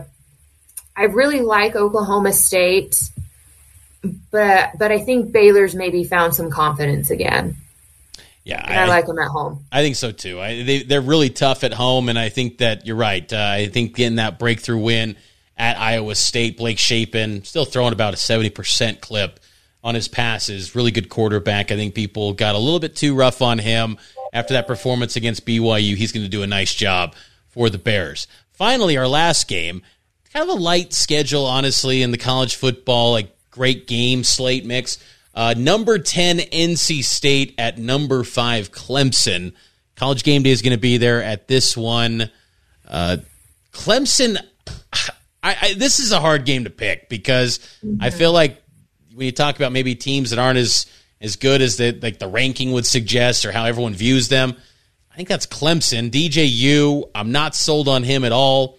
I 0.99 1.03
really 1.03 1.39
like 1.39 1.77
Oklahoma 1.77 2.33
State, 2.33 3.01
but 4.31 4.71
but 4.77 4.91
I 4.91 4.99
think 4.99 5.31
Baylor's 5.31 5.73
maybe 5.73 6.03
found 6.03 6.35
some 6.35 6.51
confidence 6.51 7.09
again. 7.09 7.55
Yeah, 8.43 8.61
I, 8.65 8.83
I, 8.83 8.85
like 8.87 9.05
them 9.05 9.17
at 9.17 9.29
home. 9.29 9.63
I 9.71 9.81
think 9.81 9.95
so 9.95 10.11
too. 10.11 10.41
I, 10.41 10.61
they 10.63 10.83
they're 10.83 10.99
really 10.99 11.29
tough 11.29 11.63
at 11.63 11.71
home, 11.71 12.09
and 12.09 12.19
I 12.19 12.27
think 12.27 12.57
that 12.57 12.85
you're 12.85 12.97
right. 12.97 13.31
Uh, 13.31 13.37
I 13.37 13.67
think 13.67 13.95
getting 13.95 14.17
that 14.17 14.39
breakthrough 14.39 14.77
win 14.77 15.15
at 15.55 15.77
Iowa 15.77 16.15
State, 16.15 16.57
Blake 16.57 16.79
Shapen 16.79 17.45
still 17.45 17.63
throwing 17.63 17.93
about 17.93 18.13
a 18.13 18.17
seventy 18.17 18.49
percent 18.49 18.99
clip 18.99 19.39
on 19.81 19.95
his 19.95 20.09
passes. 20.09 20.75
Really 20.75 20.91
good 20.91 21.07
quarterback. 21.07 21.71
I 21.71 21.77
think 21.77 21.95
people 21.95 22.33
got 22.33 22.55
a 22.55 22.59
little 22.59 22.81
bit 22.81 22.97
too 22.97 23.15
rough 23.15 23.41
on 23.41 23.57
him 23.57 23.97
after 24.33 24.53
that 24.55 24.67
performance 24.67 25.15
against 25.15 25.45
BYU. 25.45 25.95
He's 25.95 26.11
going 26.11 26.25
to 26.25 26.29
do 26.29 26.43
a 26.43 26.47
nice 26.47 26.75
job 26.75 27.15
for 27.47 27.69
the 27.69 27.77
Bears. 27.77 28.27
Finally, 28.51 28.97
our 28.97 29.07
last 29.07 29.47
game 29.47 29.81
kind 30.33 30.49
of 30.49 30.57
a 30.57 30.59
light 30.61 30.93
schedule, 30.93 31.45
honestly, 31.45 32.01
in 32.01 32.11
the 32.11 32.17
college 32.17 32.55
football, 32.55 33.11
like 33.11 33.35
great 33.51 33.87
game 33.87 34.23
slate 34.23 34.65
mix. 34.65 34.97
Uh, 35.33 35.53
number 35.57 35.99
10, 35.99 36.39
NC 36.39 37.03
State 37.03 37.55
at 37.57 37.77
number 37.77 38.23
5, 38.23 38.71
Clemson. 38.71 39.53
College 39.95 40.23
game 40.23 40.43
day 40.43 40.49
is 40.51 40.61
going 40.61 40.71
to 40.71 40.79
be 40.79 40.97
there 40.97 41.23
at 41.23 41.47
this 41.47 41.75
one. 41.75 42.29
Uh, 42.87 43.17
Clemson, 43.71 44.37
I, 45.43 45.57
I, 45.61 45.73
this 45.75 45.99
is 45.99 46.11
a 46.11 46.19
hard 46.19 46.45
game 46.45 46.63
to 46.63 46.69
pick 46.69 47.09
because 47.09 47.59
mm-hmm. 47.83 48.01
I 48.01 48.09
feel 48.09 48.31
like 48.31 48.61
when 49.13 49.25
you 49.25 49.31
talk 49.31 49.55
about 49.55 49.71
maybe 49.71 49.95
teams 49.95 50.29
that 50.29 50.39
aren't 50.39 50.57
as 50.57 50.85
as 51.21 51.35
good 51.35 51.61
as 51.61 51.75
the 51.75 51.91
like 52.01 52.17
the 52.17 52.29
ranking 52.29 52.71
would 52.71 52.85
suggest 52.85 53.43
or 53.43 53.51
how 53.51 53.65
everyone 53.65 53.93
views 53.93 54.29
them, 54.29 54.55
I 55.11 55.15
think 55.17 55.27
that's 55.27 55.45
Clemson. 55.45 56.09
DJU, 56.09 57.09
I'm 57.13 57.31
not 57.31 57.55
sold 57.55 57.87
on 57.87 58.03
him 58.03 58.23
at 58.23 58.31
all. 58.31 58.77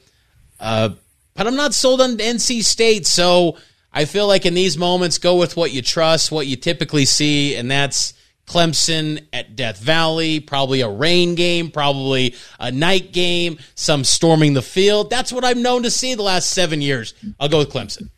Uh, 0.59 0.91
but 1.35 1.47
I'm 1.47 1.57
not 1.57 1.75
sold 1.75 2.01
on 2.01 2.17
NC 2.17 2.65
State. 2.65 3.07
So 3.07 3.57
I 3.93 4.05
feel 4.05 4.27
like 4.27 4.47
in 4.47 4.55
these 4.55 4.79
moments, 4.79 5.19
go 5.19 5.37
with 5.37 5.57
what 5.57 5.73
you 5.73 5.83
trust, 5.83 6.31
what 6.31 6.47
you 6.47 6.57
typically 6.57 7.05
see, 7.05 7.57
and 7.57 7.71
that's 7.71 8.15
Clemson 8.47 9.25
at 9.33 9.55
Death 9.55 9.79
Valley, 9.79 10.41
probably 10.41 10.81
a 10.81 10.89
rain 10.89 11.37
game, 11.37 11.71
probably 11.71 12.35
a 12.59 12.73
night 12.73 13.13
game, 13.13 13.59
some 13.75 14.03
storming 14.03 14.55
the 14.55 14.63
field. 14.63 15.09
That's 15.09 15.33
what 15.33 15.45
I've 15.45 15.57
known 15.57 15.85
to 15.85 15.91
see 15.91 16.15
the 16.15 16.23
last 16.23 16.51
seven 16.51 16.81
years. 16.81 17.15
I'll 17.39 17.49
go 17.49 17.59
with 17.59 17.71
Clemson. 17.71 18.11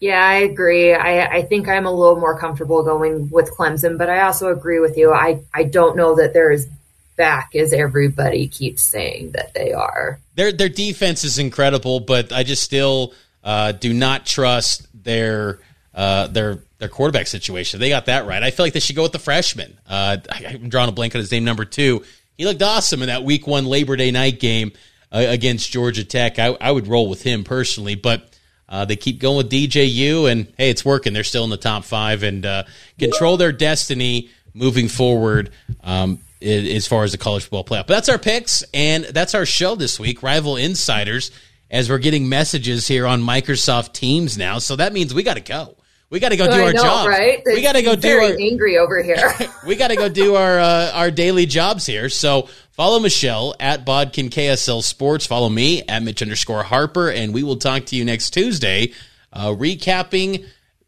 Yeah, 0.00 0.24
I 0.24 0.34
agree. 0.34 0.94
I, 0.94 1.26
I 1.26 1.42
think 1.42 1.68
I'm 1.68 1.86
a 1.86 1.90
little 1.90 2.20
more 2.20 2.38
comfortable 2.38 2.84
going 2.84 3.28
with 3.30 3.50
Clemson, 3.50 3.98
but 3.98 4.08
I 4.08 4.20
also 4.20 4.52
agree 4.52 4.78
with 4.78 4.96
you. 4.96 5.12
I, 5.12 5.40
I 5.54 5.64
don't 5.64 5.96
know 5.96 6.14
that 6.16 6.32
there 6.32 6.52
is 6.52 6.68
back 7.16 7.54
as 7.54 7.72
everybody 7.72 8.48
keeps 8.48 8.82
saying 8.82 9.32
that 9.32 9.54
they 9.54 9.72
are. 9.72 10.20
Their 10.34 10.52
their 10.52 10.68
defense 10.68 11.24
is 11.24 11.38
incredible, 11.38 12.00
but 12.00 12.32
I 12.32 12.42
just 12.42 12.62
still 12.62 13.14
uh, 13.42 13.72
do 13.72 13.92
not 13.92 14.26
trust 14.26 14.86
their 14.94 15.60
uh, 15.94 16.26
their 16.28 16.62
their 16.78 16.88
quarterback 16.88 17.26
situation. 17.26 17.80
They 17.80 17.88
got 17.88 18.06
that 18.06 18.26
right. 18.26 18.42
I 18.42 18.50
feel 18.50 18.66
like 18.66 18.74
they 18.74 18.80
should 18.80 18.96
go 18.96 19.02
with 19.02 19.12
the 19.12 19.18
freshman. 19.18 19.78
Uh, 19.88 20.18
I'm 20.30 20.68
drawing 20.68 20.88
a 20.88 20.92
blank 20.92 21.14
on 21.14 21.20
his 21.20 21.32
name, 21.32 21.44
number 21.44 21.64
two. 21.64 22.04
He 22.36 22.44
looked 22.44 22.62
awesome 22.62 23.00
in 23.02 23.08
that 23.08 23.24
Week 23.24 23.46
One 23.46 23.64
Labor 23.64 23.96
Day 23.96 24.10
night 24.10 24.40
game 24.40 24.72
uh, 25.10 25.24
against 25.26 25.72
Georgia 25.72 26.04
Tech. 26.04 26.38
I, 26.38 26.48
I, 26.60 26.70
would 26.70 26.86
roll 26.86 27.08
with 27.08 27.22
him 27.22 27.44
personally, 27.44 27.94
but. 27.94 28.30
Uh, 28.68 28.84
they 28.84 28.96
keep 28.96 29.20
going 29.20 29.36
with 29.36 29.48
DJU, 29.48 30.28
and 30.28 30.52
hey, 30.58 30.70
it's 30.70 30.84
working. 30.84 31.12
They're 31.12 31.22
still 31.22 31.44
in 31.44 31.50
the 31.50 31.56
top 31.56 31.84
five 31.84 32.24
and 32.24 32.44
uh, 32.44 32.64
control 32.98 33.36
their 33.36 33.52
destiny 33.52 34.28
moving 34.54 34.88
forward. 34.88 35.52
Um, 35.84 36.18
as 36.42 36.86
far 36.86 37.04
as 37.04 37.12
the 37.12 37.18
college 37.18 37.44
football 37.44 37.64
playoff. 37.64 37.86
But 37.86 37.94
that's 37.94 38.08
our 38.08 38.18
picks, 38.18 38.64
and 38.74 39.04
that's 39.04 39.34
our 39.34 39.46
show 39.46 39.74
this 39.74 39.98
week, 39.98 40.22
Rival 40.22 40.56
Insiders, 40.56 41.30
as 41.70 41.88
we're 41.88 41.98
getting 41.98 42.28
messages 42.28 42.86
here 42.86 43.06
on 43.06 43.22
Microsoft 43.22 43.92
Teams 43.92 44.36
now. 44.36 44.58
So 44.58 44.76
that 44.76 44.92
means 44.92 45.14
we 45.14 45.22
got 45.22 45.34
to 45.34 45.40
go. 45.40 45.76
We 46.08 46.20
got 46.20 46.28
to 46.28 46.36
go 46.36 46.46
do 46.46 46.62
our 46.62 46.72
job. 46.72 47.08
Right? 47.08 47.42
We 47.44 47.62
got 47.62 47.72
to 47.72 47.82
go 47.82 47.96
do 47.96 48.08
our 48.08 48.36
angry 48.38 48.78
over 48.78 49.02
here. 49.02 49.32
we 49.66 49.74
got 49.74 49.88
to 49.88 49.96
go 49.96 50.08
do 50.08 50.36
our 50.36 50.58
uh, 50.60 50.92
our 50.92 51.10
daily 51.10 51.46
jobs 51.46 51.84
here. 51.84 52.08
So 52.08 52.48
follow 52.70 53.00
Michelle 53.00 53.56
at 53.58 53.84
Bodkin 53.84 54.28
KSL 54.30 54.84
Sports. 54.84 55.26
Follow 55.26 55.48
me 55.48 55.82
at 55.88 56.04
Mitch 56.04 56.22
underscore 56.22 56.62
Harper, 56.62 57.10
and 57.10 57.34
we 57.34 57.42
will 57.42 57.56
talk 57.56 57.86
to 57.86 57.96
you 57.96 58.04
next 58.04 58.30
Tuesday, 58.30 58.92
uh, 59.32 59.48
recapping 59.48 60.46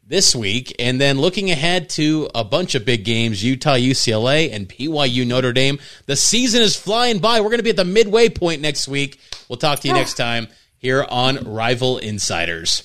this 0.09 0.35
week. 0.35 0.75
And 0.79 0.99
then 0.99 1.19
looking 1.19 1.49
ahead 1.49 1.89
to 1.91 2.29
a 2.35 2.43
bunch 2.43 2.75
of 2.75 2.83
big 2.83 3.05
games 3.05 3.41
Utah, 3.43 3.75
UCLA, 3.75 4.51
and 4.51 4.67
BYU 4.67 5.25
Notre 5.25 5.53
Dame. 5.53 5.79
The 6.07 6.17
season 6.17 6.61
is 6.61 6.75
flying 6.75 7.19
by. 7.19 7.39
We're 7.39 7.49
going 7.49 7.59
to 7.59 7.63
be 7.63 7.69
at 7.69 7.77
the 7.77 7.85
midway 7.85 8.27
point 8.27 8.61
next 8.61 8.87
week. 8.87 9.19
We'll 9.47 9.57
talk 9.57 9.79
to 9.79 9.87
you 9.87 9.93
next 9.93 10.15
time 10.15 10.47
here 10.77 11.05
on 11.07 11.37
Rival 11.45 11.97
Insiders. 11.99 12.83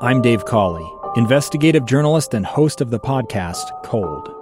I'm 0.00 0.20
Dave 0.20 0.44
Cawley, 0.44 0.90
investigative 1.16 1.86
journalist 1.86 2.34
and 2.34 2.44
host 2.44 2.80
of 2.80 2.90
the 2.90 2.98
podcast 2.98 3.84
Cold. 3.84 4.41